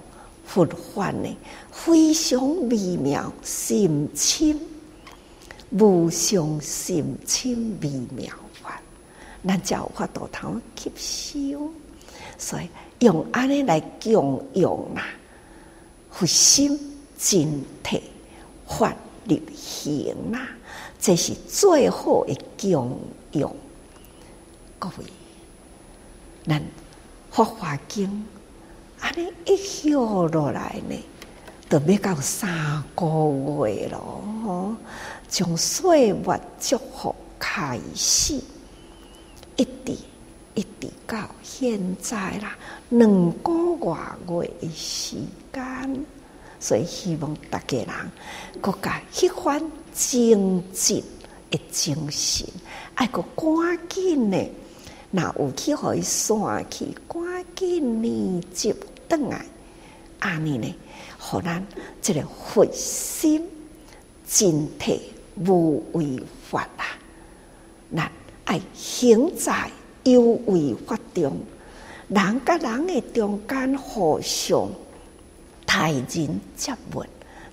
[0.46, 1.36] 佛法呢，
[1.72, 4.60] 非常微妙，深深，
[5.74, 8.80] 无上深深微妙法，
[9.46, 10.92] 咱才有法度通吸
[11.52, 11.72] 收。
[12.38, 12.70] 所以
[13.00, 15.04] 用安尼来供养啦，
[16.12, 16.80] 佛心
[17.18, 18.00] 真谛
[18.68, 18.94] 法
[19.26, 20.48] 力行啦，
[21.00, 23.00] 这是最好的供
[23.32, 23.52] 养。
[24.78, 25.06] 各位，
[26.46, 26.62] 咱
[27.32, 28.26] 法华经。
[29.00, 30.96] 安尼一修落来呢，
[31.68, 33.06] 都要到三个
[33.68, 34.76] 月咯。
[35.36, 38.36] 从岁月祝福开始，
[39.56, 39.98] 一直
[40.54, 42.56] 一直到现在啦，
[42.90, 45.16] 两个月的时
[45.52, 46.06] 间。
[46.60, 47.88] 所以希望大家人
[48.62, 49.60] 各家一番
[49.92, 51.04] 精进
[51.50, 52.48] 的精神，
[52.94, 54.38] 爱个赶紧呢，
[55.10, 58.72] 那有去互伊散去，赶紧呢就。
[59.08, 59.44] 等来，
[60.20, 60.72] 安尼呢？
[61.18, 61.66] 互咱
[62.04, 63.44] 这个佛心
[64.28, 65.00] 真谛
[65.36, 66.86] 无为法啦，
[67.96, 68.12] 咱
[68.46, 69.70] 爱行在
[70.04, 71.38] 有为法中，
[72.08, 74.70] 人甲人诶中间互相
[75.66, 77.04] 待人接物，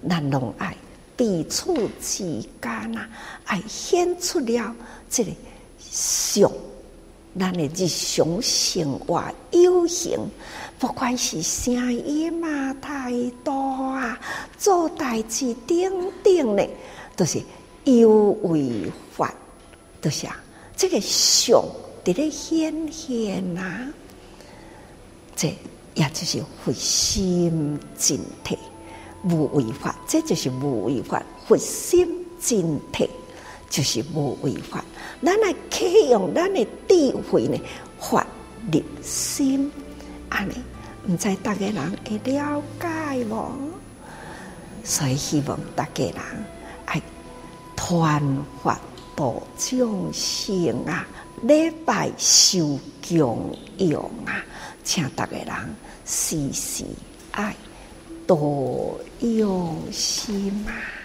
[0.08, 0.76] 咱拢爱
[1.16, 2.24] 彼此之
[2.60, 3.08] 间啊，
[3.44, 4.74] 爱显出了
[5.08, 5.30] 即个
[5.78, 6.50] 相。
[7.38, 9.22] 咱诶日常生活
[9.52, 10.18] 有形，
[10.80, 13.12] 不管是声音啊、态
[13.44, 13.52] 度
[13.92, 14.18] 啊、
[14.58, 16.68] 做代志等等的，
[17.14, 17.40] 都是
[17.84, 19.34] 有为法，
[20.00, 20.36] 都是啊。
[20.76, 21.62] 这个相
[22.04, 23.88] 伫咧显现啊，
[25.36, 25.48] 这
[25.94, 28.58] 也就是佛心净体
[29.24, 32.08] 无为法，这就是无为法，佛心
[32.38, 33.08] 净体
[33.68, 34.82] 就是无为法。
[35.22, 37.60] 咱来启用咱的智慧呢，
[37.98, 38.26] 法
[38.72, 39.70] 入心，
[40.30, 40.54] 安尼
[41.06, 43.52] 毋知大家人会了解无？
[44.82, 46.14] 所以希望大家人
[47.90, 48.22] 传
[48.62, 48.80] 法
[49.16, 51.04] 度众生啊，
[51.42, 52.78] 礼拜受
[53.08, 54.44] 供养啊，
[54.84, 55.76] 请大家人
[56.06, 56.84] 时时
[57.32, 57.52] 爱
[58.28, 60.99] 多用心啊。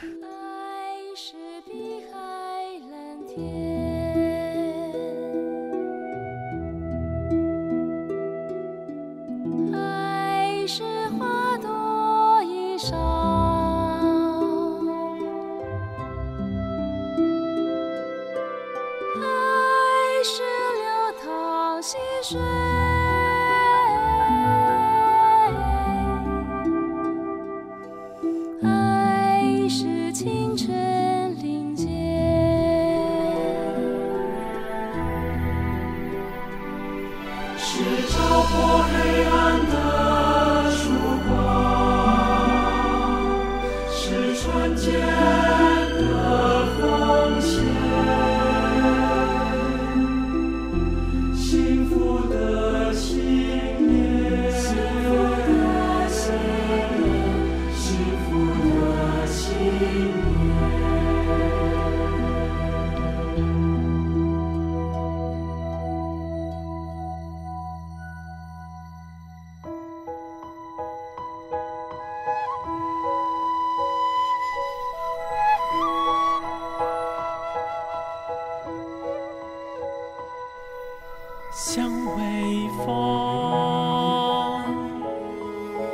[81.57, 82.85] 像微风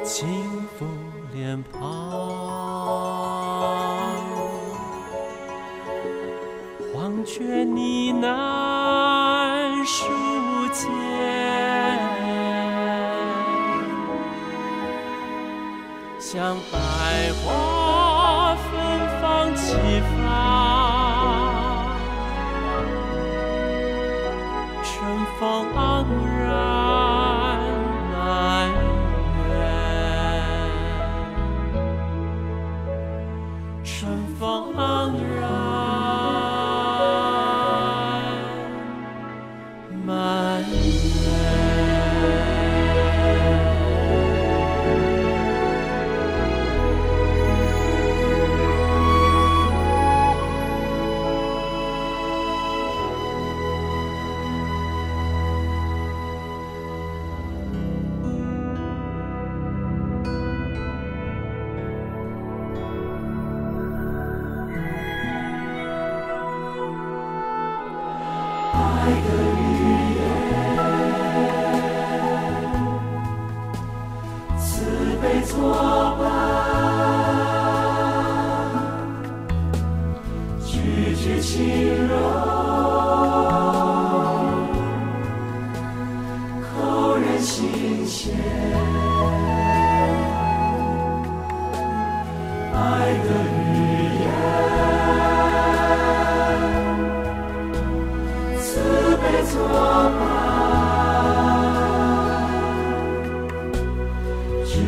[0.03, 0.27] 轻
[0.75, 0.85] 抚
[1.31, 1.79] 脸庞，
[6.91, 10.07] 黄雀呢喃树
[10.73, 10.89] 间，
[16.19, 17.70] 像百花。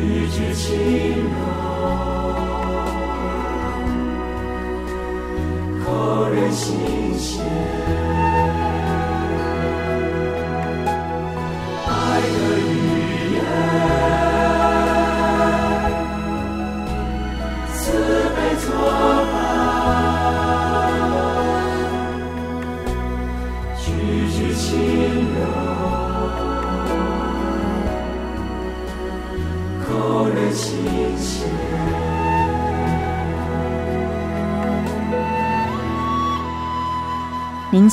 [0.04, 0.70] 一句轻
[1.24, 1.38] 柔，
[5.84, 7.42] 扣人心弦。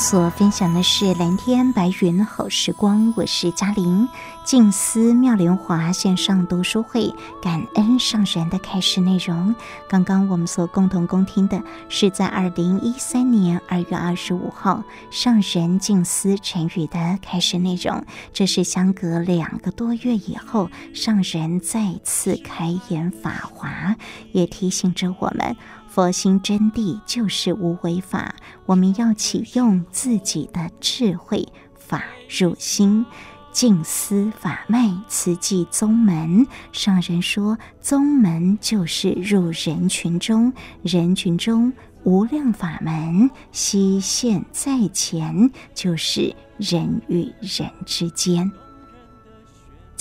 [0.02, 4.08] 所分享的是蓝天白云好时光，我是嘉玲。
[4.44, 9.54] 静思妙莲华线上读书会感恩上人的开示内容。
[9.88, 14.82] 刚刚我们所共同恭听的是在二零一三年二月二十五号
[15.12, 18.04] 上人静思晨语的开示内容。
[18.32, 23.94] 这是相隔两个多月以后，上人再次开演法华，
[24.32, 25.56] 也提醒着我们。
[25.92, 28.34] 佛心真谛就是无为法，
[28.64, 33.04] 我们要启用自己的智慧，法入心，
[33.52, 36.46] 静思法脉，慈济宗门。
[36.72, 41.70] 上人说，宗门就是入人群中，人群中
[42.04, 48.50] 无量法门悉现在前，就是人与人之间。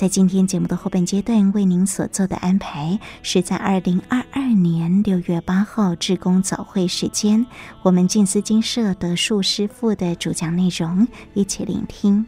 [0.01, 7.45] 在今天节目的后半阶段，为您所做的安排是在二零二二年六月八号志工早会时间，
[7.83, 12.25] 我们静思精舍德树师傅的主讲内容，一起聆听。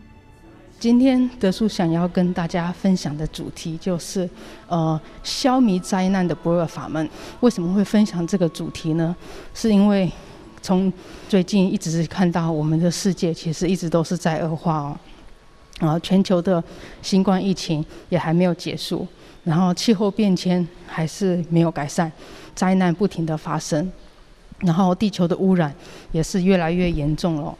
[0.79, 4.29] 今天德树想要跟大家分享的主题就是，
[4.67, 7.09] 呃，消弭灾难的不二法门。
[7.39, 9.15] 为什么会分享这个主题呢？
[9.55, 10.11] 是因为
[10.61, 10.93] 从
[11.27, 14.99] 最近一直看到我们的世界其实一直都是在恶化哦。
[15.79, 16.63] 然后全球的
[17.01, 19.07] 新冠疫情也还没有结束，
[19.43, 22.11] 然后气候变迁还是没有改善，
[22.55, 23.91] 灾难不停的发生，
[24.59, 25.73] 然后地球的污染
[26.11, 27.57] 也是越来越严重了，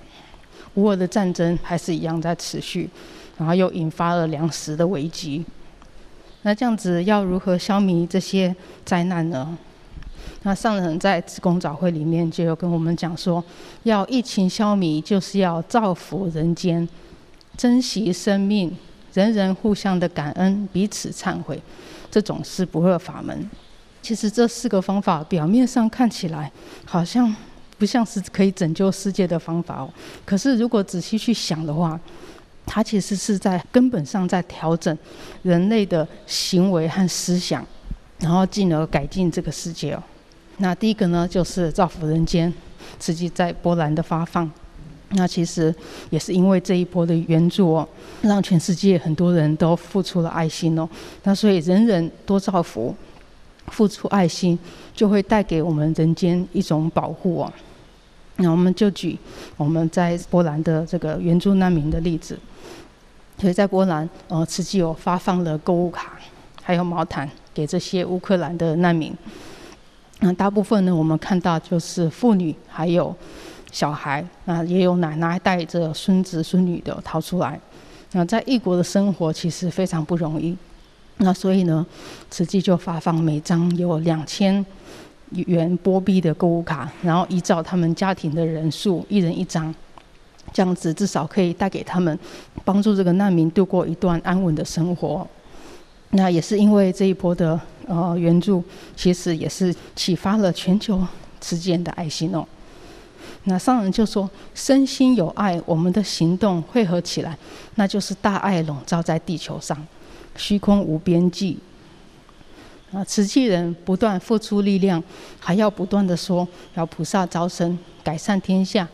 [0.75, 2.89] 乌俄的战争还是一样在持续，
[3.37, 5.43] 然后又引发了粮食的危机。
[6.43, 8.55] 那这样子要如何消弭这些
[8.85, 9.57] 灾难呢？
[10.43, 13.43] 那上人在志工早会里面就有跟我们讲说，
[13.83, 16.87] 要疫情消弭，就是要造福人间。
[17.55, 18.75] 珍惜生命，
[19.13, 21.61] 人人互相的感恩，彼此忏悔，
[22.09, 23.49] 这种是不二法门。
[24.01, 26.51] 其实这四个方法表面上看起来
[26.85, 27.33] 好像
[27.77, 29.89] 不像是可以拯救世界的方法哦。
[30.25, 31.97] 可是如果仔细去想的话，
[32.65, 34.97] 它其实是在根本上在调整
[35.41, 37.65] 人类的行为和思想，
[38.19, 40.03] 然后进而改进这个世界哦。
[40.57, 42.53] 那第一个呢，就是造福人间，
[42.99, 44.51] 慈济在波兰的发放。
[45.15, 45.73] 那其实
[46.09, 47.87] 也是因为这一波的援助哦，
[48.23, 50.89] 让全世界很多人都付出了爱心哦。
[51.23, 52.95] 那所以人人多造福，
[53.67, 54.57] 付出爱心，
[54.95, 57.53] 就会带给我们人间一种保护哦。
[58.37, 59.15] 那我们就举
[59.55, 62.39] 我们在波兰的这个援助难民的例子。
[63.37, 66.13] 所以在波兰，呃，慈济有发放了购物卡，
[66.63, 69.15] 还有毛毯给这些乌克兰的难民。
[70.21, 73.15] 那大部分呢，我们看到就是妇女还有。
[73.73, 77.59] 小孩啊，也有奶奶带着孙子孙女的逃出来。
[78.13, 80.55] 那在异国的生活其实非常不容易。
[81.17, 81.85] 那所以呢，
[82.29, 84.63] 慈济就发放每张有两千
[85.31, 89.73] 元波币的购物卡，然后依照他们家庭的人数，一人一张，
[90.51, 92.17] 这样子至少可以带给他们，
[92.63, 95.27] 帮助这个难民度过一段安稳的生活。
[96.11, 98.63] 那也是因为这一波的呃援助，
[98.95, 101.01] 其实也是启发了全球
[101.41, 102.45] 慈济的爱心哦。
[103.45, 107.37] 那商人就说：“身心有爱，我们的行动汇合起来，
[107.75, 109.77] 那就是大爱笼罩在地球上，
[110.37, 111.57] 虚空无边际。
[112.93, 115.03] 啊，慈济人不断付出力量，
[115.39, 118.87] 还要不断的说，要菩萨招生，改善天下，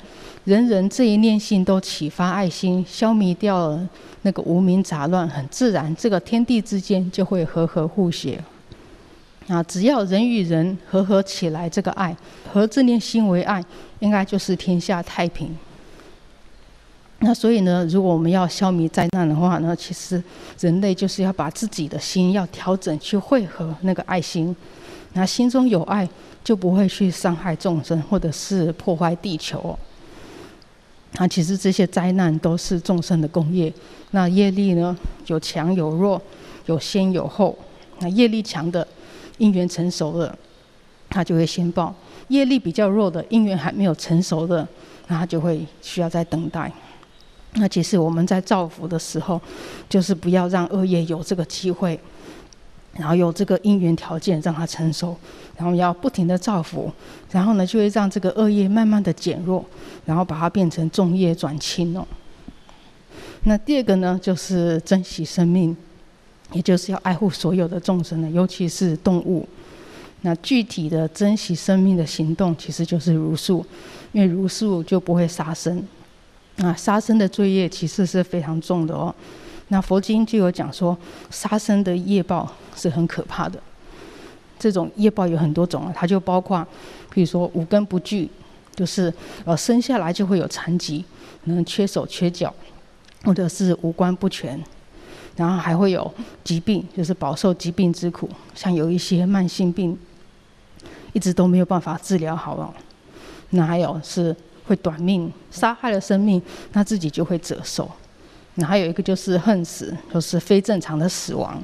[0.45, 3.88] 人人这一念心都启发爱心，消弭掉了
[4.24, 8.43] 那个无明杂乱，很自然，这个天地之间就会和和互协。”
[9.50, 12.16] 啊，只要人与人和合起来，这个爱
[12.54, 13.62] 合这念心为爱，
[14.00, 15.58] 应该就是天下太平。
[17.22, 20.24] 那所以呢，如果我们要消弭灾难的话呢，其实
[20.60, 24.56] 人类就是要把自己的心要调整，去汇合那个爱心。
[25.14, 26.08] 那心中有爱，
[26.43, 29.78] 就不会去伤害众生，或者是破坏地球。
[31.14, 33.74] 那其实这些灾难都是众生的共业。
[34.12, 34.95] 那业力呢，
[35.26, 36.22] 有强有弱，
[36.68, 37.58] 有先有后。
[38.00, 38.88] 那业力强的，
[39.40, 40.38] 因缘成熟了，
[41.10, 41.92] 他就会先报；
[42.28, 44.68] 业力比较弱的，因缘还没有成熟的，
[45.08, 46.72] 那他就会需要再等待。
[47.54, 49.42] 那其实我们在造福的时候，
[49.90, 52.00] 就是不要让恶业有这个机会，
[52.94, 55.18] 然后有这个因缘条件让它成熟，
[55.58, 56.92] 然后要不停的造福，
[57.32, 59.66] 然后呢就会让这个恶业慢慢的减弱，
[60.06, 62.06] 然后把它变成重业转轻哦。
[63.46, 65.76] 那第二个呢，就是珍惜生命，
[66.52, 69.47] 也就是要爱护所有的众生呢，尤其是动物。
[70.22, 73.66] 那具体的珍惜生命的行动，其实就是茹素，
[74.12, 75.82] 因为茹素就不会杀生。
[76.58, 79.16] 啊，杀生的罪业其实是非常重的哦。
[79.70, 80.97] 那佛经就有讲说，
[81.30, 83.58] 杀生的业报是很可怕的。
[84.58, 86.68] 这种业报有很多种啊，它就包括，
[87.14, 88.30] 比如说五根不具，
[88.76, 89.14] 就是
[89.45, 91.06] 呃生下来就会有残疾，
[91.45, 92.54] 可能缺手缺脚，
[93.24, 94.62] 或者是五官不全，
[95.40, 96.14] 然后还会有
[96.44, 99.98] 疾病，就是饱受疾病之苦，像有一些慢性病，
[101.14, 102.74] 一直都没有办法治疗好了。
[103.52, 104.36] 那还有是。
[104.70, 106.40] 会短命，杀害了生命，
[106.74, 107.90] 那自己就会折寿。
[108.54, 111.60] 那还有一个就是恨死，就是非正常的死亡，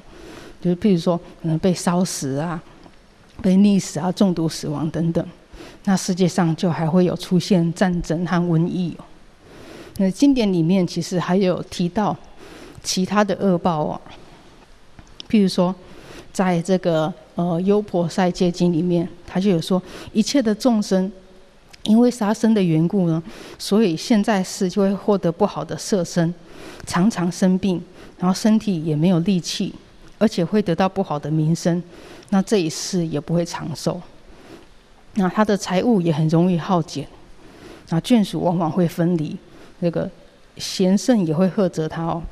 [0.60, 2.60] 就是譬如说可能被烧死啊，
[3.44, 5.24] 被溺死啊，中毒死亡等等。
[5.84, 9.06] 那世界上就还会有出现战争和瘟疫哦。
[9.98, 12.18] 那经典里面其实还有提到
[12.86, 14.02] 其他的恶报哦，
[15.28, 15.76] 譬如说
[16.32, 19.82] 在这个呃《优婆塞戒经》里面，他就有说
[20.14, 21.12] 一切的众生。
[21.88, 23.22] 因为杀生的缘故呢，
[23.60, 26.34] 所以现在世就会获得不好的色身，
[26.88, 27.80] 常常生病，
[28.18, 29.72] 然后身体也没有力气，
[30.18, 31.84] 而且会得到不好的名声，
[32.32, 34.02] 那这一世也不会长寿。
[35.14, 37.08] 那他的财物也很容易耗减，
[37.90, 39.38] 那眷属往往会分离，
[39.82, 40.10] 那个
[40.58, 42.24] 贤圣也会呵责他哦。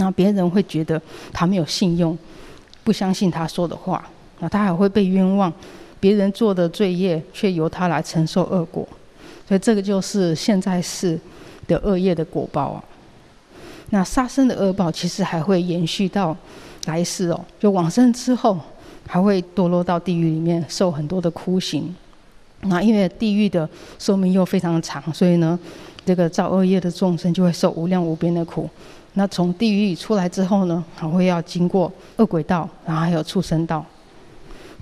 [0.00, 2.16] 那别人会觉得他没有信用，
[2.82, 4.02] 不相信他说的话，
[4.38, 5.52] 那他还会被冤枉。
[6.00, 8.88] 别人做的罪业，却由他来承受恶果，
[9.46, 11.20] 所以这个就是现在世
[11.68, 12.82] 的恶业的果报啊。
[13.90, 16.34] 那杀生的恶报，其实还会延续到
[16.86, 18.58] 来世哦，就往生之后，
[19.06, 21.94] 还会堕落到地狱里面受很多的苦刑。
[22.62, 25.58] 那因为地狱的寿命又非常长，所以呢，
[26.06, 28.70] 这个造恶业的众生就会受无量无边的苦。
[29.14, 33.84] 那从地狱出来之后呢，还会要经过恶鬼道，然后还有畜生道。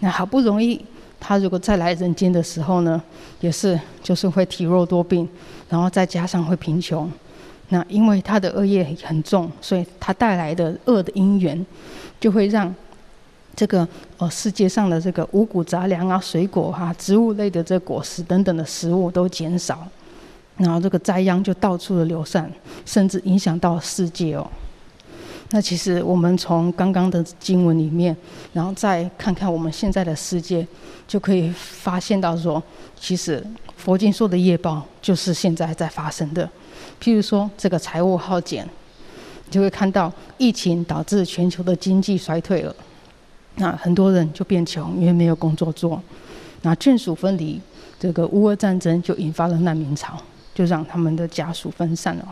[0.01, 0.85] 那好不容易。
[1.21, 3.03] 他如果再来人间的时候呢，
[3.41, 5.29] 也是就是会体弱多病，
[5.69, 7.11] 然后再加上会贫穷，
[7.71, 11.67] 那因为他的恶业很重，所以他带来的恶的因缘，
[12.21, 12.73] 就会让
[13.57, 13.87] 这个
[14.19, 19.85] 呃世界上的这个五谷杂粮啊、水果哈、啊、植物类的这果实等等的食物都减少，
[20.59, 22.53] 然后这个灾殃就到处的流散，
[22.85, 24.47] 甚至影响到世界哦。
[25.51, 28.15] 那其实我们从刚刚的经文里面，
[28.53, 30.67] 然后再看看我们现在的世界，
[31.07, 32.63] 就可以发现到说，
[33.01, 33.43] 其实
[33.75, 36.47] 佛经说的业报就是现在在发生的。
[37.01, 38.69] 譬如说这个财务耗减，
[39.49, 42.77] 就会看到疫情导致全球的经济衰退了，
[43.55, 46.03] 那很多人就变穷，因为没有工作做。
[46.61, 47.59] 那眷属分离，
[47.99, 50.21] 这个乌俄战争就引发了难民潮，
[50.59, 52.27] 就让他们的家属分散了。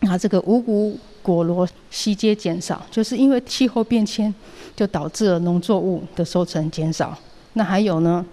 [0.00, 4.34] 那这个五谷果罗悉皆减少，就是因为气候变迁，
[4.74, 7.14] 就导致了农作物的收成减少。
[7.52, 8.24] 那还有呢，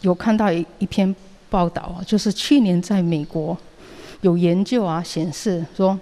[0.00, 1.14] 有看到一一篇
[1.48, 3.56] 报道，就是去年在美国
[4.22, 5.96] 有研究啊，显示说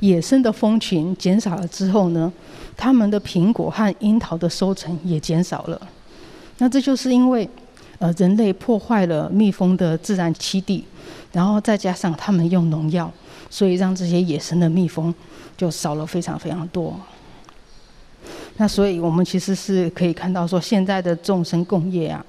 [0.00, 2.32] 野生的蜂群减少了之后呢，
[2.76, 5.80] 他们的苹果和樱桃的收成也减少了。
[6.58, 7.48] 那这就是因为
[8.00, 10.84] 呃人类破坏了蜜蜂的自然栖地，
[11.36, 13.12] 然后再加上他们用农药。
[13.48, 15.14] 所以让这些野生的蜜蜂
[15.56, 16.98] 就少了非常非常多。
[18.56, 22.26] 那所以我们其实是可以看到说，现在的众生共业啊，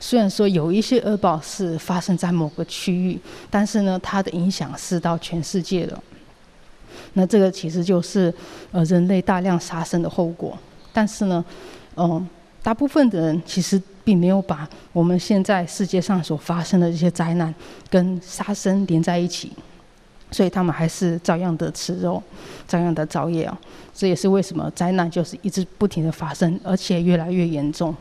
[0.00, 3.16] 虽然说有一些恶报是发生在某个区域，
[3.48, 5.96] 但是呢，它的影响是到全世界的。
[7.12, 8.34] 那这个其实就是
[8.72, 10.58] 呃人类大量杀生的后果。
[10.92, 11.44] 但是呢，
[11.96, 12.28] 嗯，
[12.64, 17.54] 大部分的人其实并没有把我们现在世界上所发生的这些灾难
[17.90, 19.52] 跟杀生连在一起。
[20.30, 22.22] 所以他们还是照样的吃肉，
[22.66, 23.60] 照样的造业啊！
[23.94, 27.94] 这也是为什么灾难就是一直不停的发生，而且越来越严重。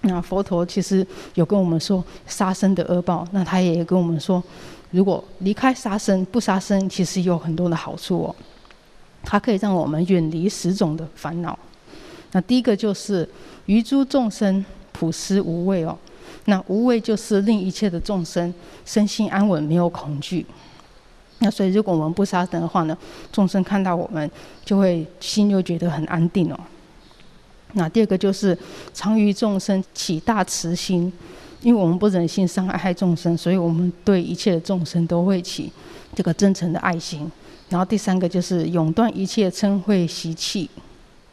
[0.00, 4.42] 那佛陀其实有跟我们说杀生的恶报，那他也跟我们说，
[4.90, 8.34] 如果离开杀生，不杀生，其实有很多的好处哦。
[9.22, 11.56] 它可以让我们远离十种的烦恼。
[12.32, 13.28] 那第一个就是
[13.66, 14.64] 于诸众生
[15.00, 15.96] 普施无畏哦。
[16.44, 18.52] 那无畏就是令一切的众生
[18.84, 20.44] 身心安稳，没有恐惧。
[21.38, 22.94] 那所以如果我们不杀生的话呢，
[23.32, 24.30] 众生看到我们
[24.62, 26.60] 就会心就觉得很安定哦。
[27.72, 28.56] 那第二个就是
[28.92, 31.10] 常于众生起大慈心，
[31.62, 35.72] 因为我们不忍心伤害众生，所以我们对一切的众生都会起
[36.14, 37.30] 这个真诚的爱心。
[37.70, 40.68] 然后第三个就是永断一切嗔恚习气，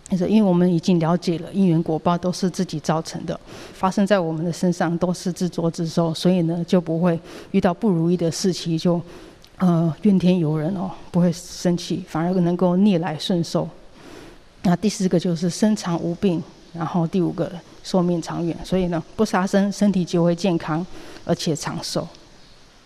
[0.09, 3.37] 因为我们已经了解了因缘果报都是自己造成的，
[3.73, 7.19] 发生在我们的身上都是自作自受，所以呢就不会
[7.51, 9.01] 遇到不如意的事情就
[9.57, 13.67] 呃怨天尤人哦，不会生气，反而能够逆来顺受。
[14.63, 16.41] 那第四个就是身长无病，
[16.73, 17.51] 然后第五个
[17.83, 20.85] 寿命长远，所以呢不杀生，身体就会健康
[21.25, 22.07] 而且长寿。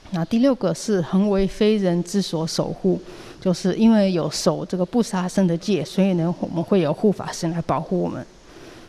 [0.09, 2.99] 那第六个是恒为非人之所守护。
[3.41, 8.23] 就是因为有守这个不杀生的戒，所以呢，我们会有护法神来保护我们。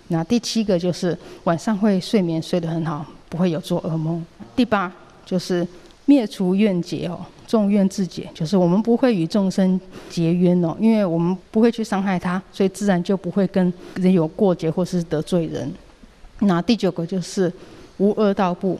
[0.09, 4.23] 那第七个就是晚上会睡眠睡得很好，不会有做噩梦。
[4.55, 4.93] 第八
[5.25, 5.67] 就是
[6.05, 9.81] 灭除怨结哦，众怨自解，就是我们不会与众生
[10.11, 15.73] 结冤哦，因为我们不会去伤害他，所以自然就不会跟人有过节或是得罪人。
[16.41, 17.51] 那第九个就是
[17.97, 18.79] 无恶道不，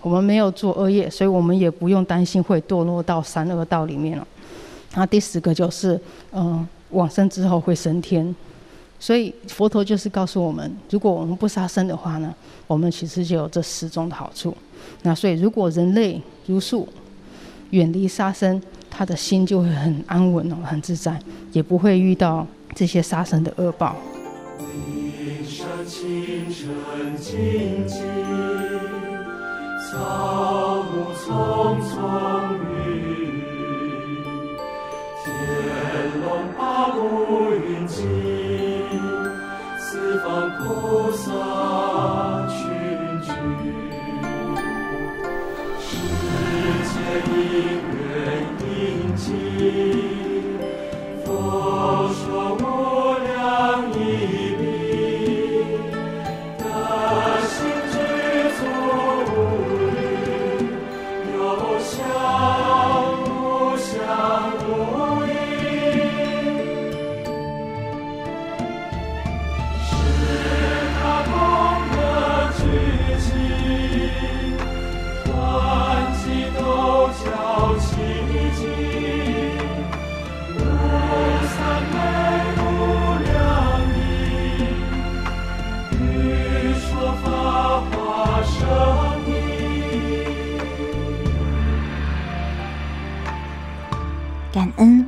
[0.00, 4.26] 我们没有做恶业，所以我们也不用担心会堕落到三恶道里面了。
[4.94, 5.98] 那第十个就是，
[6.32, 8.34] 嗯，往生之后会升天，
[9.00, 12.34] 所以佛陀就是告诉我们，如果我们不杀生的话呢，
[12.66, 14.54] 我们其实就有这十种的好处。
[15.02, 16.86] 那所以如果人类如数
[17.70, 21.18] 远离杀生，他的心就会很安稳哦，很自在，
[21.52, 23.96] 也不会遇到这些杀生的恶报。
[27.18, 27.86] 天
[36.82, 36.98] 龙八部
[37.54, 38.02] 云集，
[39.78, 41.30] 四方菩萨
[42.48, 42.58] 群
[43.22, 43.30] 聚，
[45.78, 45.86] 世
[46.82, 46.90] 界
[47.30, 47.32] 因
[47.94, 48.02] 缘
[48.66, 48.66] 应
[49.14, 49.24] 尽，
[51.24, 52.20] 佛说
[52.58, 52.60] 无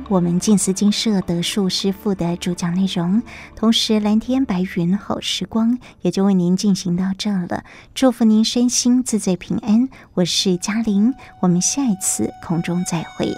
[0.07, 3.23] 我们静思金舍德树师傅的主讲内容，
[3.55, 7.63] 同时蓝天白云好时光也就为您进行到这了。
[7.95, 13.33] 祝福您身心自在平安，我是嘉玲，我们下一次空中再会。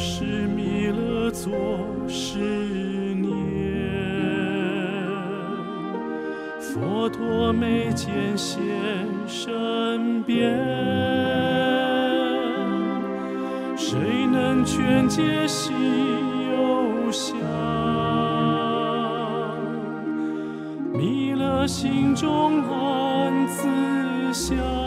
[0.00, 1.50] 是弥勒作
[2.06, 3.28] 十年，
[6.60, 8.60] 佛陀眉间现
[9.26, 10.56] 身边，
[13.76, 13.98] 谁
[14.30, 15.74] 能劝解心
[16.52, 17.36] 忧想？
[20.92, 23.66] 弥勒心中暗自
[24.32, 24.77] 想。